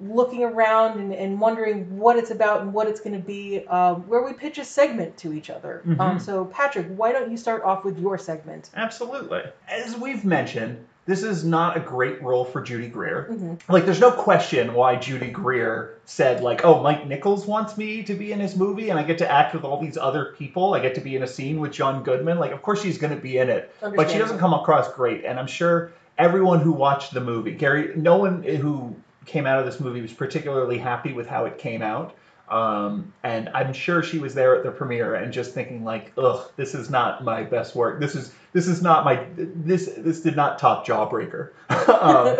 [0.00, 4.06] looking around and, and wondering what it's about and what it's going to be, um,
[4.08, 5.82] where we pitch a segment to each other.
[5.98, 6.20] Um, Mhm.
[6.20, 8.70] so, Patrick, why don't you start off with your segment?
[8.76, 9.42] Absolutely.
[9.68, 13.24] As we've mentioned, this is not a great role for Judy Greer.
[13.30, 18.02] hmm like there's no question why Judy Greer said like, "Oh, Mike Nichols wants me
[18.02, 20.74] to be in his movie and I get to act with all these other people.
[20.74, 23.14] I get to be in a scene with John Goodman." Like, of course she's going
[23.14, 23.74] to be in it.
[23.80, 27.92] But she doesn't come across great and I'm sure everyone who watched the movie, Gary,
[27.96, 28.94] no one who
[29.28, 32.16] came out of this movie was particularly happy with how it came out.
[32.48, 36.50] Um, and I'm sure she was there at the premiere and just thinking like, ugh,
[36.56, 38.00] this is not my best work.
[38.00, 41.50] This is this is not my this this did not top Jawbreaker.
[41.88, 42.38] um,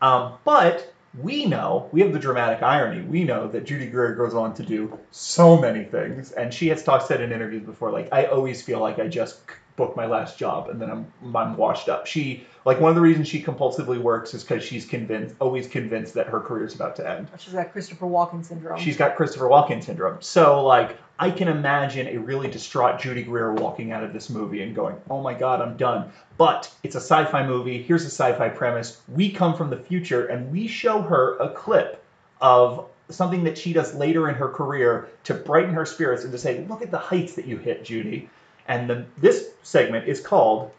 [0.00, 3.02] um, but we know, we have the dramatic irony.
[3.02, 6.82] We know that Judy Greer goes on to do so many things, and she has
[6.82, 9.40] talked said in interviews before, like I always feel like I just
[9.76, 12.06] booked my last job and then I'm I'm washed up.
[12.06, 16.14] She like one of the reasons she compulsively works is because she's convinced, always convinced
[16.14, 17.28] that her career's about to end.
[17.38, 18.78] She's got Christopher Walken syndrome.
[18.78, 20.18] She's got Christopher Walken syndrome.
[20.20, 24.62] So like I can imagine a really distraught Judy Greer walking out of this movie
[24.62, 27.82] and going, "Oh my god, I'm done." But it's a sci-fi movie.
[27.82, 29.00] Here's a sci-fi premise.
[29.08, 32.02] We come from the future and we show her a clip
[32.40, 36.38] of something that she does later in her career to brighten her spirits and to
[36.38, 38.28] say, "Look at the heights that you hit, Judy."
[38.66, 40.70] And then this segment is called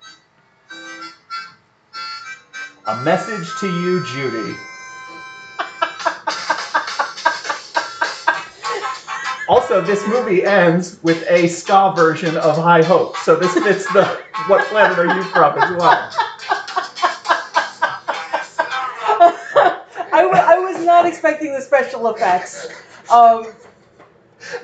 [2.87, 4.55] A Message to You, Judy.
[9.47, 14.03] Also, this movie ends with a ska version of High Hope, so this fits the
[14.47, 16.09] "What planet are you from?" as well.
[20.11, 22.67] I, w- I was not expecting the special effects.
[23.11, 23.45] Um,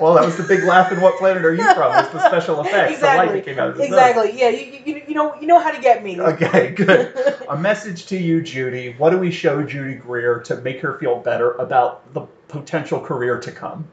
[0.00, 2.60] Well, that was the big laugh in "What planet are you from?" It's the special
[2.64, 3.40] effects, the light Exactly.
[3.40, 4.38] that came out of the exactly.
[4.38, 6.20] Yeah, you, you, you know you know how to get me.
[6.20, 7.14] Okay, good.
[7.48, 8.94] A message to you, Judy.
[8.98, 13.38] What do we show Judy Greer to make her feel better about the potential career
[13.40, 13.88] to come?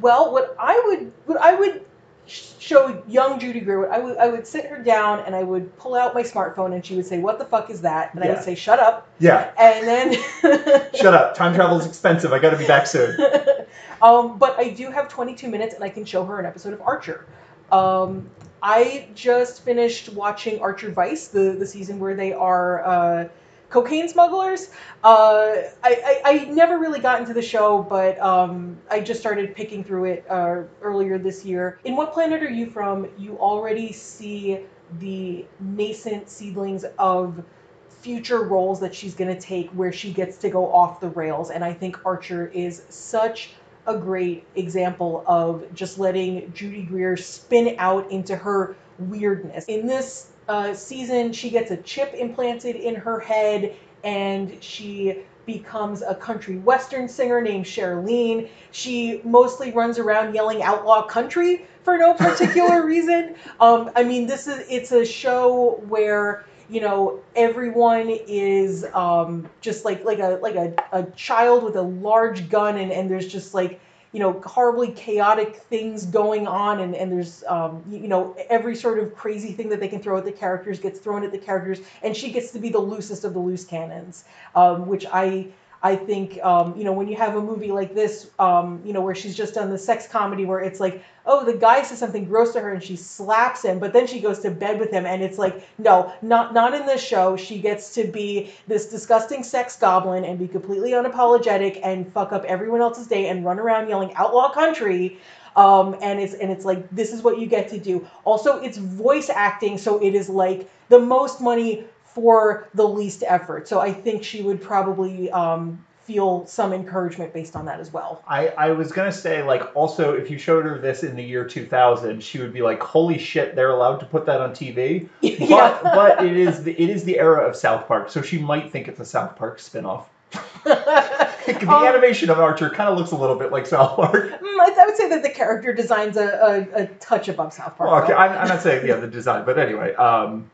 [0.00, 1.84] Well, what I would what I would
[2.30, 5.94] show young Judy Greer, I would I would sit her down and I would pull
[5.94, 8.42] out my smartphone and she would say, "What the fuck is that?" And I would
[8.42, 11.34] say, "Shut up." Yeah, And then shut up.
[11.34, 12.32] Time travel is expensive.
[12.32, 13.18] I got to be back soon.
[14.02, 16.80] um, but I do have 22 minutes and I can show her an episode of
[16.82, 17.26] Archer.
[17.72, 18.28] Um,
[18.62, 23.28] I just finished watching Archer Vice, the, the season where they are uh,
[23.70, 24.70] Cocaine Smugglers.
[25.04, 29.54] Uh, I, I, I never really got into the show, but um, I just started
[29.54, 31.78] picking through it uh, earlier this year.
[31.84, 33.08] In What Planet Are You From?
[33.16, 34.66] You already see
[34.98, 37.42] the nascent seedlings of
[37.88, 41.50] future roles that she's going to take where she gets to go off the rails.
[41.50, 43.50] And I think Archer is such
[43.86, 49.66] a great example of just letting Judy Greer spin out into her weirdness.
[49.66, 56.02] In this uh, season, she gets a chip implanted in her head and she becomes
[56.02, 58.48] a country western singer named Cherlene.
[58.70, 63.34] She mostly runs around yelling outlaw country for no particular reason.
[63.58, 69.84] Um, I mean, this is it's a show where you know everyone is um, just
[69.84, 73.54] like like a like a, a child with a large gun and, and there's just
[73.54, 73.80] like
[74.12, 78.98] you know horribly chaotic things going on and, and there's um, you know every sort
[78.98, 81.80] of crazy thing that they can throw at the characters gets thrown at the characters
[82.02, 84.24] and she gets to be the loosest of the loose cannons.
[84.54, 85.48] Um, which i
[85.82, 89.00] I think um, you know when you have a movie like this, um, you know
[89.00, 92.24] where she's just done the sex comedy where it's like, oh, the guy says something
[92.24, 95.06] gross to her and she slaps him, but then she goes to bed with him,
[95.06, 97.36] and it's like, no, not not in this show.
[97.36, 102.44] She gets to be this disgusting sex goblin and be completely unapologetic and fuck up
[102.44, 105.18] everyone else's day and run around yelling outlaw country.
[105.54, 108.08] Um, and it's and it's like this is what you get to do.
[108.24, 113.68] Also, it's voice acting, so it is like the most money for the least effort.
[113.68, 118.22] So I think she would probably um, feel some encouragement based on that as well.
[118.26, 121.44] I, I was gonna say like also if you showed her this in the year
[121.46, 125.78] 2000 she would be like holy shit they're allowed to put that on TV Yeah.
[125.82, 128.72] but but it is the, it is the era of South Park so she might
[128.72, 130.04] think it's a South Park spinoff
[130.64, 134.58] the Um, animation of Archer kind of looks a little bit like South Park Mm,
[134.60, 137.90] I, I would say that the character design's a, a, a touch above South Park.
[137.90, 138.14] Well, okay.
[138.14, 140.50] I'm, I'm not saying yeah the design but anyway um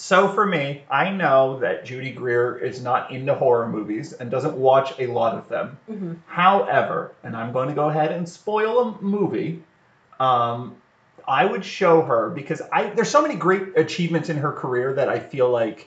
[0.00, 4.54] so for me I know that Judy Greer is not into horror movies and doesn't
[4.56, 6.16] watch a lot of them Mhm.
[6.26, 9.62] However, and I'm going to go ahead and spoil a movie.
[10.18, 10.76] Um,
[11.28, 15.08] I would show her because I there's so many great achievements in her career that
[15.08, 15.86] I feel like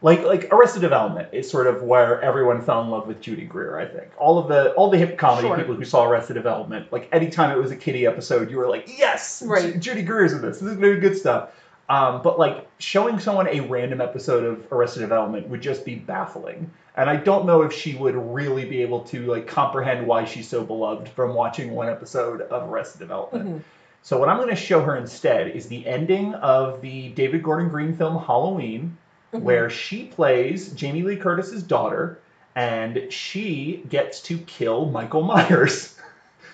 [0.00, 3.78] like like Arrested Development is sort of where everyone fell in love with Judy Greer.
[3.78, 5.56] I think all of the all the hip comedy Sure.
[5.56, 8.88] people who saw Arrested Development, like anytime it was a kitty episode, you were like,
[8.98, 9.74] yes, Right.
[9.74, 10.58] Ju- Judy Greer's in this.
[10.58, 11.50] This is gonna be good stuff.
[11.92, 16.70] Um, but like showing someone a random episode of Arrested Development would just be baffling.
[16.96, 20.48] And I don't know if she would really be able to like comprehend why she's
[20.48, 23.44] so beloved from watching one episode of Arrested Development.
[23.46, 23.62] Mhm.
[24.00, 27.68] So what I'm going to show her instead is the ending of the David Gordon
[27.68, 28.96] Green film Halloween,
[29.34, 29.42] Mhm.
[29.42, 32.18] where she plays Jamie Lee Curtis's daughter,
[32.56, 35.94] and she gets to kill Michael Myers.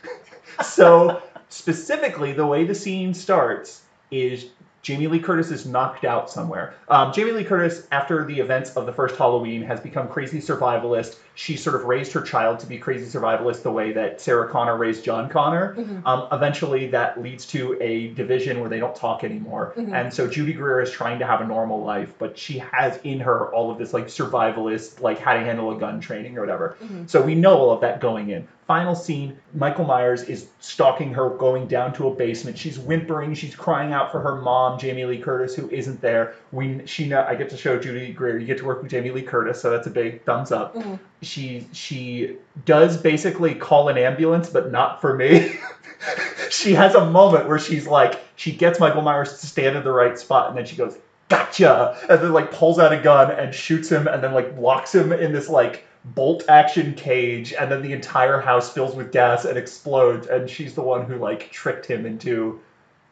[0.64, 4.46] so specifically, the way the scene starts is
[4.88, 6.72] Jamie Lee Curtis is knocked out somewhere.
[6.88, 11.16] Um, Jamie Lee Curtis, after the events of the first Halloween, has become crazy survivalist.
[11.40, 14.76] She sort of raised her child to be crazy survivalist the way that Sarah Connor
[14.76, 15.76] raised John Connor.
[15.78, 16.02] Mhm.
[16.04, 19.72] Um, eventually, that leads to a division where they don't talk anymore.
[19.76, 19.92] Mhm.
[19.92, 23.20] And so Judy Greer is trying to have a normal life, but she has in
[23.20, 26.74] her all of this like survivalist, like how to handle a gun training or whatever.
[26.82, 27.08] Mhm.
[27.08, 28.48] So we know all of that going in.
[28.66, 32.58] Final scene: Michael Myers is stalking her, going down to a basement.
[32.58, 36.34] She's whimpering, she's crying out for her mom, Jamie Lee Curtis, who isn't there.
[36.52, 38.36] We she I get to show Judy Greer.
[38.38, 40.98] You get to work with Jamie Lee Curtis, so that's a big thumbs up Mhm.
[41.28, 45.58] She she does basically call an ambulance, but not for me.
[46.50, 49.92] she has a moment where she's like, she gets Michael Myers to stand in the
[49.92, 50.96] right spot, and then she goes,
[51.28, 54.94] "Gotcha!" and then like pulls out a gun and shoots him, and then like locks
[54.94, 59.44] him in this like bolt action cage, and then the entire house fills with gas
[59.44, 62.60] and explodes, and she's the one who like tricked him into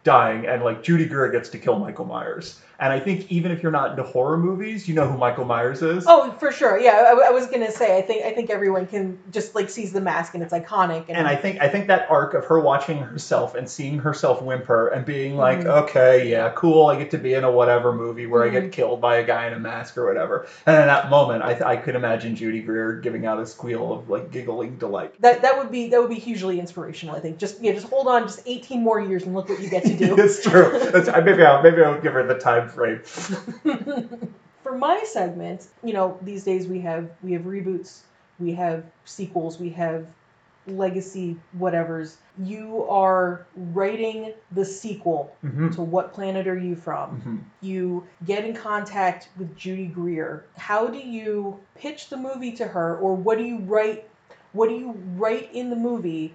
[0.04, 2.60] dying, and like Judy Greer gets to kill Michael Myers.
[2.78, 5.82] And I think even if you're not into horror movies, you know who Michael Myers
[5.82, 6.04] is.
[6.06, 6.78] Oh, for sure.
[6.78, 7.96] Yeah, I, I was gonna say.
[7.98, 11.04] I think I think everyone can just like sees the mask and it's iconic.
[11.08, 14.42] And, and I think I think that arc of her watching herself and seeing herself
[14.42, 15.66] whimper and being like, Mhm.
[15.84, 18.52] okay, yeah, cool, I get to be in a whatever movie where I Mhm.
[18.52, 20.46] get killed by a guy in a mask or whatever.
[20.66, 24.08] And in that moment, I, I could imagine Judy Greer giving out a squeal of
[24.08, 25.12] like giggling delight.
[25.20, 27.14] that that would be that would be hugely inspirational.
[27.14, 27.38] I think.
[27.38, 29.96] Just yeah, just hold on, just 18 more years and look what you get to
[29.96, 30.14] do.
[30.18, 30.70] it's true.
[30.92, 33.00] That's, maybe I'll maybe I'll give her the time frame.
[34.62, 38.02] For my segment, you know, these days we have we have reboots,
[38.38, 40.06] we have sequels, we have
[40.66, 42.16] legacy whatevers.
[42.38, 47.20] You are writing the sequel hmm to What Planet Are You From?
[47.20, 50.44] hmm you get in contact with Judy Greer.
[50.56, 54.08] How do you pitch the movie to her, or what do you write?
[54.52, 56.34] What do you write in the movie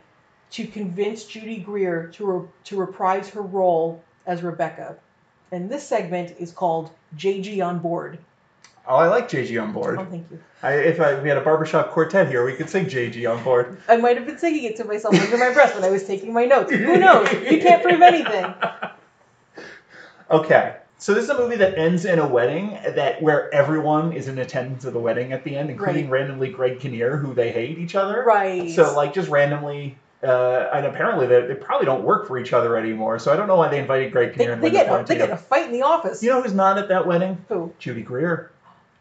[0.51, 4.95] to convince Judy Greer to re- to reprise her role as Rebecca?
[5.51, 8.17] And this segment is called JG on board.
[8.87, 9.99] Oh, I like JG on board.
[9.99, 10.39] Oh, thank you.
[10.63, 13.77] I, if I, we had a barbershop quartet here, we could sing JG on board.
[13.87, 16.33] I might have been singing it to myself under my breath when I was taking
[16.33, 16.71] my notes.
[16.71, 17.31] Who knows?
[17.31, 18.53] You can't prove anything.
[20.31, 20.77] Okay.
[20.97, 24.37] So this is a movie that ends in a wedding that where everyone is in
[24.37, 27.95] attendance of the wedding at the end, including randomly Greg Kinnear, who they hate each
[27.95, 28.23] other.
[28.23, 28.69] Right.
[28.71, 32.77] So like just randomly, uh, and apparently they, they probably don't work for each other
[32.77, 33.19] anymore.
[33.19, 35.17] So I don't know why they invited Greg they, Kinnear and they Linda get they
[35.17, 36.21] get a fight in the office.
[36.21, 37.43] You know who's not at that wedding?
[37.49, 37.73] Who?
[37.79, 38.51] Judy Greer.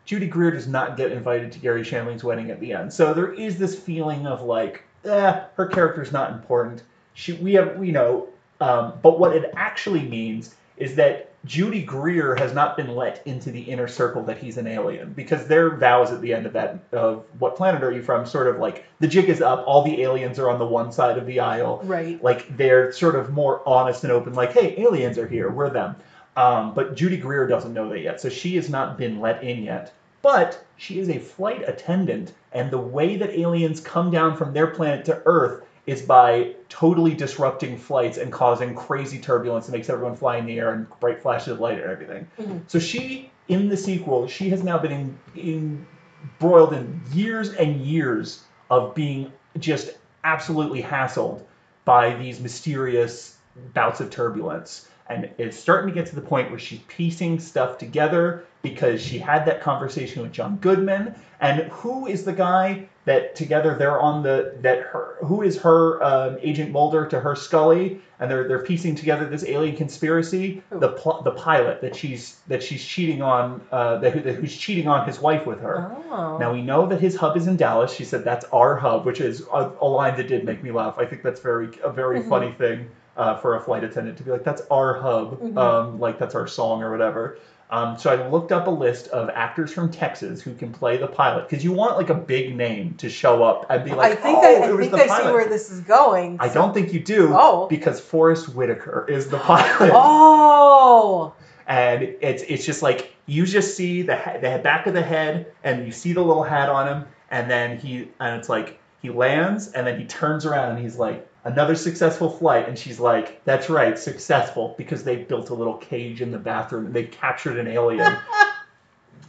[0.06, 2.92] Judy Greer does not get invited to Gary Shandling's wedding at the end.
[2.92, 6.82] So there is this feeling of like, eh, her character's not important.
[7.14, 8.28] She, we have, we know,
[8.60, 13.50] um, but what it actually means is that Judy Greer has not been let into
[13.50, 16.80] the inner circle that he's an alien because their vows at the end of that
[16.92, 20.02] of what planet are you from sort of like the jig is up all the
[20.02, 21.80] aliens are on the one side of the aisle.
[21.84, 22.22] Right.
[22.22, 25.96] like they're sort of more honest and open like hey aliens are here we're them.
[26.36, 29.62] Um, but judy greer doesn't know that yet so she has not been let in
[29.62, 29.94] yet.
[30.22, 34.66] But she is a flight attendant and the way that aliens come down from their
[34.66, 40.14] planet to earth is by totally disrupting flights and causing crazy turbulence that makes everyone
[40.14, 42.60] fly in the air and bright flashes of light and everything Mhm.
[42.68, 45.86] so she in the sequel she has now been in,
[46.22, 49.90] embroiled in years and years of being just
[50.22, 51.42] absolutely hassled
[51.84, 53.36] by these mysterious
[53.74, 54.86] bouts of turbulence.
[55.10, 59.18] And it's starting to get to the point where she's piecing stuff together because she
[59.18, 61.14] had that conversation with John Goodman.
[61.40, 66.02] And who is the guy that together they're on the that her who is her
[66.04, 70.62] um, Agent Mulder to her Scully, and they're they're piecing together this alien conspiracy.
[70.70, 74.86] The pl- the pilot that she's that she's cheating on uh, that, that who's cheating
[74.86, 75.90] on his wife with her.
[76.10, 76.36] Oh.
[76.38, 77.92] Now we know that his hub is in Dallas.
[77.92, 80.96] She said that's our hub, which is a, a line that did make me laugh.
[80.98, 82.28] I think that's very a very Mhm.
[82.28, 82.90] funny thing
[83.20, 85.56] uh, for a flight attendant to be like, "That's our hub," Mhm.
[85.58, 87.38] um, like that's our song or whatever.
[87.72, 91.06] Um, so I looked up a list of actors from Texas who can play the
[91.06, 94.14] pilot because you want like a big name to show up and be like, I
[94.16, 96.38] think "Oh, I, it I was think the I pilot." see where this is going.
[96.40, 97.68] I don't think you do Oh.
[97.68, 101.32] because Forest Whitaker is the pilot Oh.
[101.68, 105.86] and it's it's just like you just see the the back of the head and
[105.86, 109.68] you see the little hat on him and then he and it's like he lands
[109.72, 113.70] and then he turns around and he's like another successful flight and she's like that's
[113.70, 117.66] right successful because they built a little cage in the bathroom and they captured an
[117.66, 118.16] alien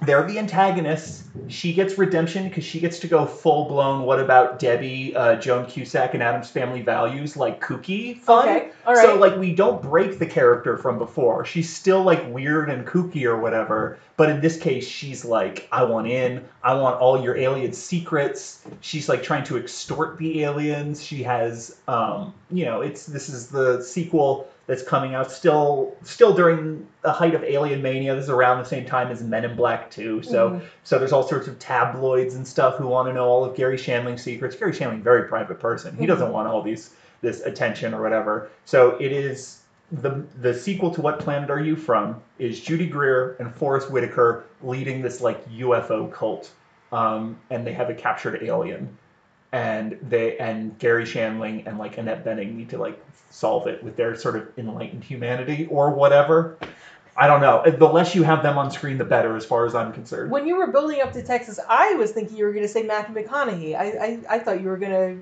[0.02, 4.58] they're the antagonists she gets redemption because she gets to go full blown what about
[4.60, 8.72] debbie uh, joan cusack and Addams Family Values like kooky fun Okay.
[8.86, 9.04] All right.
[9.04, 11.46] so like we don't break the character from before.
[11.46, 15.84] She's still like weird and kooky or whatever, but in this case she's like I
[15.84, 16.44] want in.
[16.64, 18.66] I want all your alien secrets.
[18.82, 21.04] She's like trying to extort the aliens.
[21.04, 26.34] She has um, you know, it's this is the sequel that's coming out still still
[26.34, 28.16] during the height of alien mania.
[28.16, 30.22] This is around the same time as Men in Black 2.
[30.24, 30.62] So Mhm.
[30.86, 33.76] so there's all sorts of tabloids and stuff who want to know all of Gary
[33.76, 34.56] Shandling's secrets.
[34.56, 35.98] Gary Shandling, very private person.
[35.98, 36.92] He doesn't want all these
[37.22, 38.48] this attention or whatever.
[38.64, 39.58] So it is
[39.92, 44.46] the the sequel to What Planet Are You From is Judy Greer and Forest Whitaker
[44.64, 46.50] leading this like UFO cult,
[46.94, 48.98] um, and they have a captured alien,
[49.52, 53.00] and they and Gary Shandling and like Annette Bening need to like
[53.30, 56.58] solve it with their sort of enlightened humanity or whatever.
[57.18, 57.62] I don't know.
[57.70, 60.32] The less you have them on screen, the better, as far as I'm concerned.
[60.32, 62.84] When you were building up to Texas, I was thinking you were going to say
[62.84, 63.76] Matthew McConaughey.
[63.76, 65.22] I, I, I thought you were going to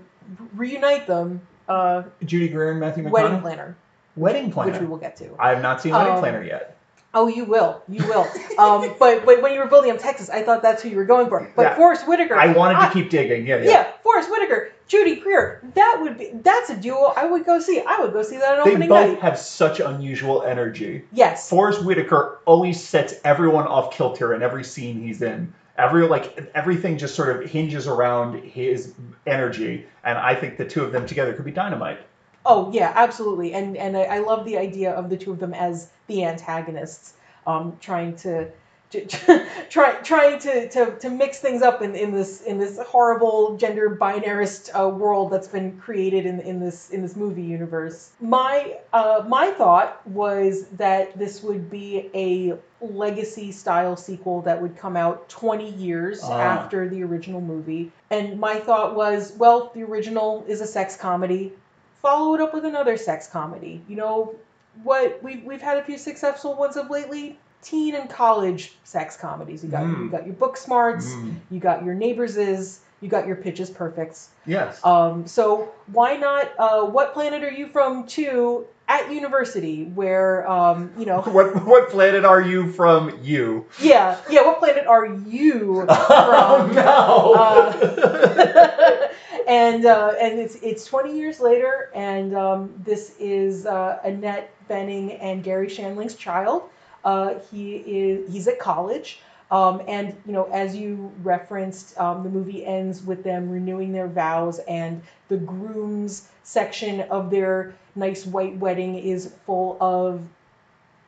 [0.56, 1.42] reunite them.
[1.68, 3.12] Uh, Judy Greer and Matthew McConaughey.
[3.12, 3.76] Wedding Planner,
[4.16, 4.72] Wedding Planner.
[4.72, 5.36] which we will get to.
[5.40, 6.78] I have not seen Wedding Um, Planner yet.
[7.14, 7.82] Oh, you will.
[7.88, 8.28] You will.
[8.60, 11.06] um, but, but when you were building up Texas, I thought that's who you were
[11.06, 11.52] going for.
[11.56, 11.76] But Yeah.
[11.76, 12.36] Forest Whitaker.
[12.36, 13.48] I wanted to keep digging.
[13.48, 13.70] Yeah, yeah.
[13.70, 15.62] Yeah, Forest Whitaker, Judy Greer.
[15.74, 16.30] That would be.
[16.34, 17.82] That's a duo I would go see.
[17.88, 19.22] I would go see that on They opening both night.
[19.22, 21.04] have such unusual energy.
[21.12, 21.50] Yes.
[21.50, 25.52] Forest Whitaker always sets everyone off kilter in every scene he's in.
[25.78, 28.94] Every like everything just sort of hinges around his
[29.26, 32.00] energy, and I think the two of them together could be dynamite.
[32.46, 33.54] Oh yeah, absolutely.
[33.54, 37.14] And and I, I love the idea of the two of them as the antagonists,
[37.48, 38.50] um, trying to.
[39.70, 43.96] try, trying to, to, to mix things up in, in this in this horrible gender
[43.96, 48.10] binarist uh, world that's been created in, in this in this movie universe.
[48.20, 54.76] My uh, my thought was that this would be a legacy style sequel that would
[54.76, 56.40] come out 20 years Ah.
[56.40, 57.92] after the original movie.
[58.10, 61.54] And my thought was, well, the original is a sex comedy
[62.02, 63.82] follow it up with another sex comedy.
[63.88, 64.36] You know,
[64.84, 67.38] what we've we've had a few successful ones of lately.
[67.62, 69.66] Teen and college sex comedies.
[69.66, 70.04] You got Mm.
[70.06, 71.08] you got your Booksmarts.
[71.14, 71.36] Mm.
[71.52, 72.80] You got your neighbors is.
[73.02, 74.30] you got your pitches perfects.
[74.46, 74.80] Yes.
[74.86, 76.50] Um, so why not?
[76.58, 78.08] Uh, what planet are you from?
[78.08, 83.20] Two at university, where um, you know, what what planet are you from?
[83.22, 83.66] You.
[83.82, 84.46] yeah, yeah.
[84.46, 86.76] What planet are you Oh from?
[86.76, 89.10] no.
[89.48, 95.18] and uh, and it's it's 20 years later, and um, this is uh, Annette Bening
[95.22, 96.64] and Gary Shandling's child.
[97.04, 99.20] Uh, he is he's at college,
[99.52, 104.08] um, and you know as you referenced, um, the movie ends with them renewing their
[104.08, 110.22] vows, and the groom's section of their nice white wedding is full of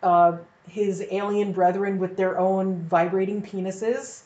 [0.04, 0.38] uh,
[0.68, 4.24] his alien brethren with their own vibrating penises.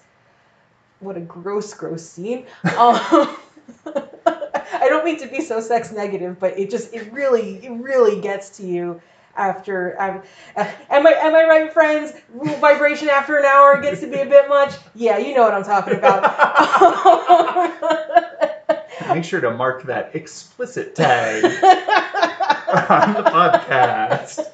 [0.99, 2.45] What a gross, gross scene.
[2.77, 3.37] Um,
[3.85, 8.21] I don't mean to be so sex negative, but it just it really it really
[8.21, 9.01] gets to you
[9.35, 9.99] after.
[10.01, 10.21] Um,
[10.55, 12.13] uh, am I am I right, friends?
[12.33, 14.73] Vibration after an hour gets to be a bit much.
[14.93, 16.23] Yeah, you know what I'm talking about.
[19.13, 24.49] Make sure to mark that explicit tag on the podcast.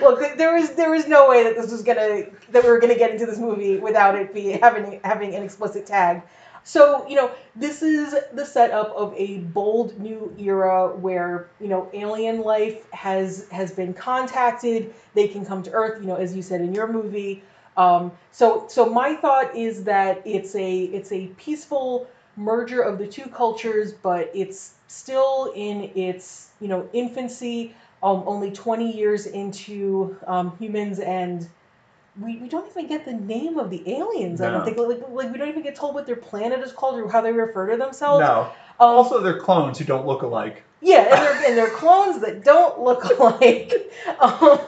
[0.00, 2.96] Look, there was there was no way that this was gonna that we were gonna
[2.96, 6.22] get into this movie without it be having having an explicit tag.
[6.64, 11.88] So you know this is the setup of a bold new era where you know
[11.92, 14.94] alien life has has been contacted.
[15.14, 16.00] They can come to Earth.
[16.00, 17.42] You know, as you said in your movie.
[17.76, 23.06] Um, so so my thought is that it's a it's a peaceful merger of the
[23.06, 30.16] two cultures, but it's still in its you know infancy um, only 20 years into
[30.26, 31.46] um, humans and
[32.20, 34.76] we, we don't even get the name of the aliens i don't think.
[34.76, 37.32] Like, like we don't even get told what their planet is called or how they
[37.32, 38.20] refer to themselves.
[38.20, 38.52] No.
[38.78, 40.62] um, Also, they're clones who don't look alike.
[40.80, 43.72] yeah and they're, and they're clones that don't look alike.
[44.18, 44.60] Um,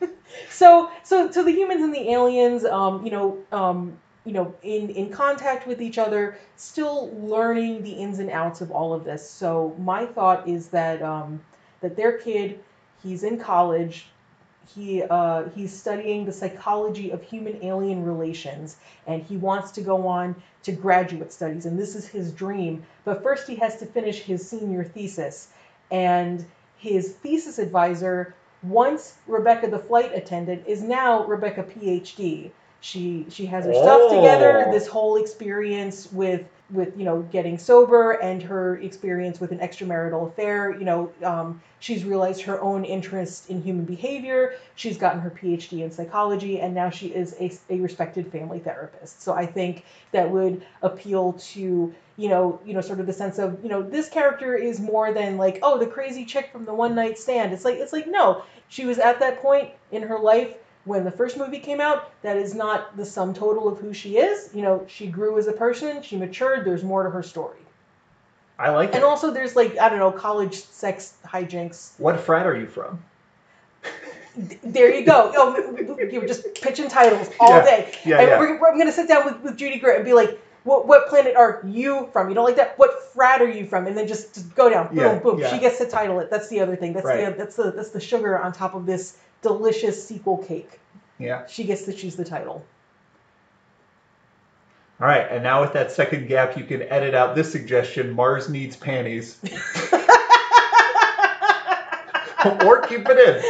[0.50, 4.88] so so so the humans and the aliens um, you know um, you know in
[4.90, 9.28] in contact with each other still learning the ins and outs of all of this.
[9.28, 11.40] So my thought is that um,
[11.80, 12.60] that their kid
[13.02, 14.06] he's in college
[14.74, 18.76] he uh, he's studying the psychology of human alien relations
[19.06, 23.22] and he wants to go on to graduate studies and this is his dream but
[23.22, 25.48] first he has to finish his senior thesis
[25.90, 26.44] and
[26.76, 32.50] his thesis advisor once rebecca the flight attendant is now rebecca phd
[32.80, 34.72] she she has her stuff together Oh.
[34.72, 36.42] this whole experience with
[36.74, 41.60] with you know getting sober and her experience with an extramarital affair you know um,
[41.80, 44.54] she's realized her own interest in human behavior.
[44.74, 49.22] She's gotten her phd in psychology and now she is a, a respected family therapist.
[49.22, 53.38] So i think that would appeal to you know you know sort of the sense
[53.38, 56.74] of you know this character is more than like oh the crazy chick from the
[56.74, 57.52] one night stand.
[57.52, 58.42] It's like it's like no.
[58.68, 60.54] She was at that point in her life
[60.84, 64.18] when the first movie came out that is not the sum total of who she
[64.18, 67.58] is you know she grew as a person she matured there's more to her story
[68.58, 68.94] I like it.
[68.96, 73.02] and also there's like i don't know college sex hijinks What frat are you from?
[74.64, 75.76] there you go oh,
[76.10, 77.64] you were just pitching titles all Yeah.
[77.64, 78.38] day Yeah, and yeah.
[78.38, 80.88] We're, we're- I'm going to sit down with, with Judy Greer and be like, what,
[80.88, 82.28] what planet are you from?
[82.30, 82.76] You don't like that?
[82.78, 83.86] What frat are you from?
[83.86, 84.88] And then just, just go down.
[84.88, 85.38] Boom, Yeah, boom.
[85.38, 85.52] yeah.
[85.54, 86.30] She gets to title it.
[86.30, 86.94] That's the other thing.
[86.94, 87.30] That's Right.
[87.30, 90.80] the that's the that's the sugar on top of this delicious sequel cake.
[91.18, 91.46] Yeah.
[91.46, 92.64] She gets to choose the title.
[95.00, 98.48] All right, and now with that second gap, you can edit out this suggestion: Mars
[98.48, 99.38] needs panties,
[102.64, 103.42] or keep it in.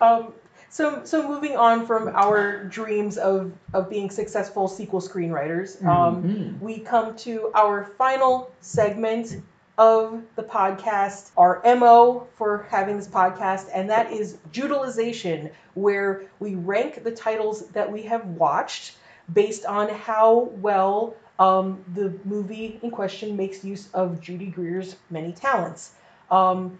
[0.00, 0.32] um,
[0.68, 6.60] so so moving on from our dreams of of being successful sequel screenwriters, um, Mhm.
[6.60, 9.36] we come to our final segment
[9.78, 16.56] of the podcast, our MO for having this podcast, and that is Judalization, where we
[16.56, 18.96] rank the titles that we have watched
[19.32, 25.32] based on how well um, the movie in question makes use of Judy Greer's many
[25.32, 25.92] talents.
[26.30, 26.78] Um,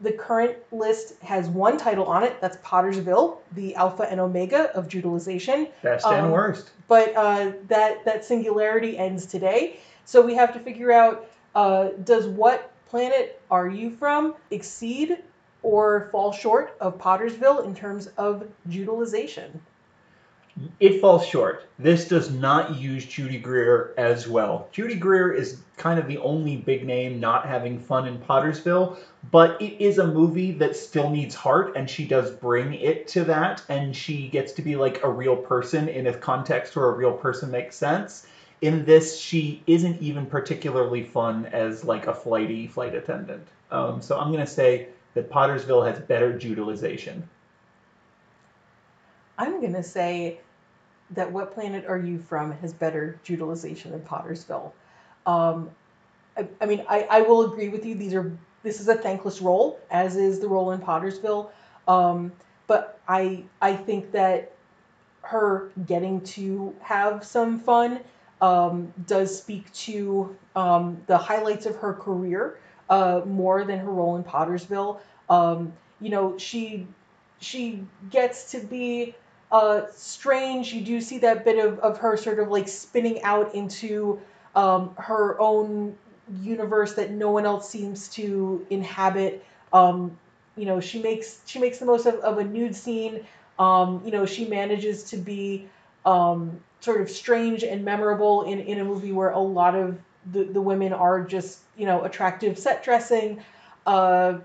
[0.00, 4.88] the current list has one title on it, that's Pottersville, the alpha and omega of
[4.88, 6.70] Judalization Best and Um, worst.
[6.88, 9.78] but uh, that that singularity ends today.
[10.06, 15.18] So we have to figure out: uh, does what planet are you from exceed
[15.62, 19.60] or fall short of Pottersville in terms of utilization?
[20.78, 21.64] It falls short.
[21.80, 24.68] This does not use Judy Greer as well.
[24.70, 28.96] Judy Greer is kind of the only big name not having fun in Pottersville,
[29.32, 33.24] but it is a movie that still needs heart, and she does bring it to
[33.24, 36.92] that, and she gets to be like a real person in a context where a
[36.92, 38.24] real person makes sense.
[38.60, 43.46] In this, she isn't even particularly fun as like a flighty flight attendant.
[43.70, 47.28] Um, so I'm gonna say that Pottersville has better utilization.
[49.36, 50.40] I'm gonna say
[51.10, 54.72] that What Planet Are You From has better utilization than Pottersville.
[55.26, 55.70] Um,
[56.36, 57.94] I, I mean, I, I will agree with you.
[57.94, 58.32] These are
[58.62, 61.50] this is a thankless role, as is the role in Pottersville.
[61.86, 62.32] Um,
[62.66, 64.52] but I I think that
[65.22, 68.00] her getting to have some fun
[68.40, 72.58] um, does speak to um, the highlights of her career
[72.90, 75.00] uh, more than her role in Pottersville.
[75.28, 76.86] Um, you know, she
[77.40, 79.14] she gets to be
[79.52, 80.72] uh, strange.
[80.72, 84.20] You do see that bit of, of her sort of like spinning out into
[84.54, 85.96] um, her own
[86.40, 89.44] universe that no one else seems to inhabit.
[89.72, 90.18] Um,
[90.56, 93.26] you know, she makes she makes the most of, of a nude scene.
[93.58, 95.68] Um, you know, she manages to be
[96.04, 99.98] um, sort of strange and memorable in, in a movie where a lot of
[100.32, 103.42] the, the women are just, you know, attractive set dressing.
[103.86, 104.38] Uh,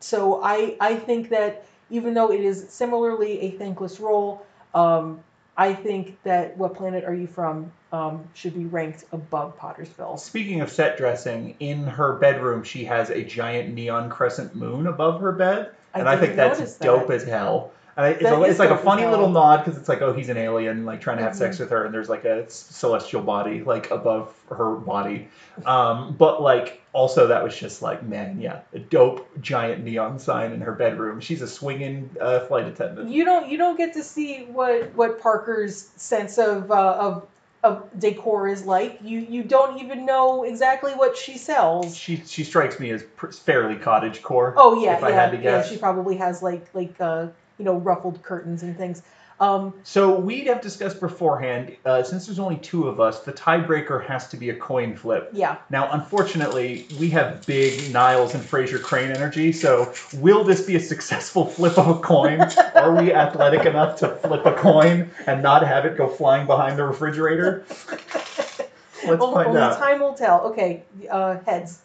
[0.00, 5.20] so I, I think that even though it is similarly a thankless role, um,
[5.56, 10.18] I think that What Planet Are You From um, should be ranked above Pottersville.
[10.18, 15.20] Speaking of set dressing, in her bedroom she has a giant neon crescent moon above
[15.20, 17.14] her bed, I and I, think that's dope that.
[17.14, 17.72] as hell.
[17.98, 19.10] And I- it's, a, it's like a funny hell.
[19.10, 21.60] little nod because it's like, oh, he's an alien, like trying to have sex Mhm.
[21.60, 25.26] with her, and there's like a celestial body like above her body.
[25.66, 30.52] Um, but like also that was just like, man, yeah, a dope giant neon sign
[30.52, 31.18] in her bedroom.
[31.18, 33.10] She's a swinging uh, flight attendant.
[33.10, 37.26] You don't you don't get to see what what Parker's sense of uh, of
[37.64, 39.00] of decor is like.
[39.02, 41.96] You you don't even know exactly what she sells.
[41.96, 44.54] She she strikes me as pr- fairly cottage core.
[44.56, 45.62] Oh yeah, if I yeah, had to yeah.
[45.64, 47.26] She probably has like like uh,
[47.58, 49.02] you know ruffled curtains and things.
[49.40, 54.04] Um, So we'd have discussed beforehand, uh, since there's only two of us, the tiebreaker
[54.04, 55.30] has to be a coin flip.
[55.32, 60.74] yeah, Now, unfortunately, we have big Niles and Frasier Crane energy, so will this be
[60.74, 62.40] a successful flip of a coin?
[62.74, 66.76] Are we athletic enough to flip a coin and not have it go flying behind
[66.76, 67.64] the refrigerator?
[69.06, 69.78] Let's only, find only out.
[69.78, 70.40] time will tell.
[70.46, 71.78] Okay, uh, heads.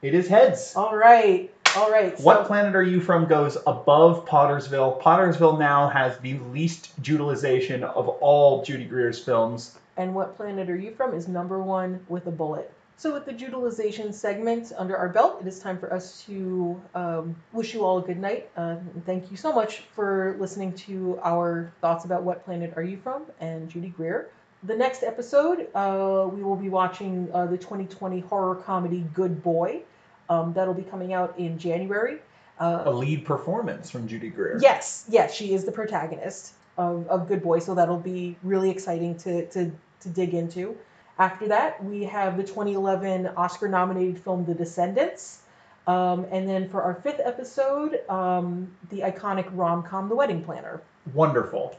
[0.00, 0.74] It is heads.
[0.76, 2.16] All right, all right.
[2.18, 5.00] So, What planet are you from goes above Pottersville.
[5.00, 9.78] Pottersville now has the least utilization of all Judy Greer's films.
[9.96, 12.70] and what planet are you from is number one with a bullet.
[12.96, 17.36] So with the utilization segment under our belt, it is time for us to um,
[17.52, 18.50] wish you all a good night.
[18.56, 22.82] Uh, and thank you so much for listening to our thoughts about what planet are
[22.82, 24.30] you from and Judy Greer.
[24.64, 29.82] The next episode, uh, we will be watching uh, the 2020 horror comedy Good Boy.
[30.30, 32.18] Um, that'll be coming out in January.
[32.58, 34.58] Uh, A lead performance from Judy Greer.
[34.60, 39.16] Yes, yes, she is the protagonist of, of Good Boy, so that'll be really exciting
[39.18, 40.76] to, to, to dig into.
[41.18, 45.40] After that, we have the 2011 Oscar nominated film The Descendants.
[45.86, 50.82] Um, and then for our fifth episode, um, the iconic rom com The Wedding Planner.
[51.14, 51.76] Wonderful.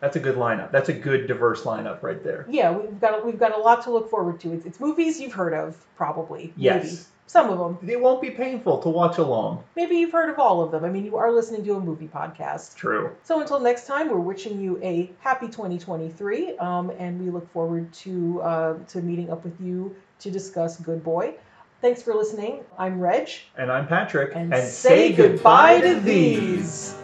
[0.00, 0.72] That's a good lineup.
[0.72, 2.46] That's a good diverse lineup right there.
[2.48, 4.52] Yeah, we've got we've got a lot to look forward to.
[4.52, 6.54] It's, it's movies you've heard of, probably.
[6.56, 6.84] Yes.
[6.84, 6.96] Maybe.
[7.30, 7.88] Some of them.
[7.88, 9.62] It won't be painful to watch along.
[9.76, 10.84] Maybe you've heard of all of them.
[10.84, 12.74] I mean, you are listening to a movie podcast.
[12.74, 13.12] True.
[13.22, 17.92] So until next time, we're wishing you a happy 2023, um, and we look forward
[17.92, 21.34] to uh, to meeting up with you to discuss Good Boy.
[21.80, 22.64] Thanks for listening.
[22.76, 24.32] I'm Reg, And I'm Patrick.
[24.34, 26.96] and, say goodbye to these.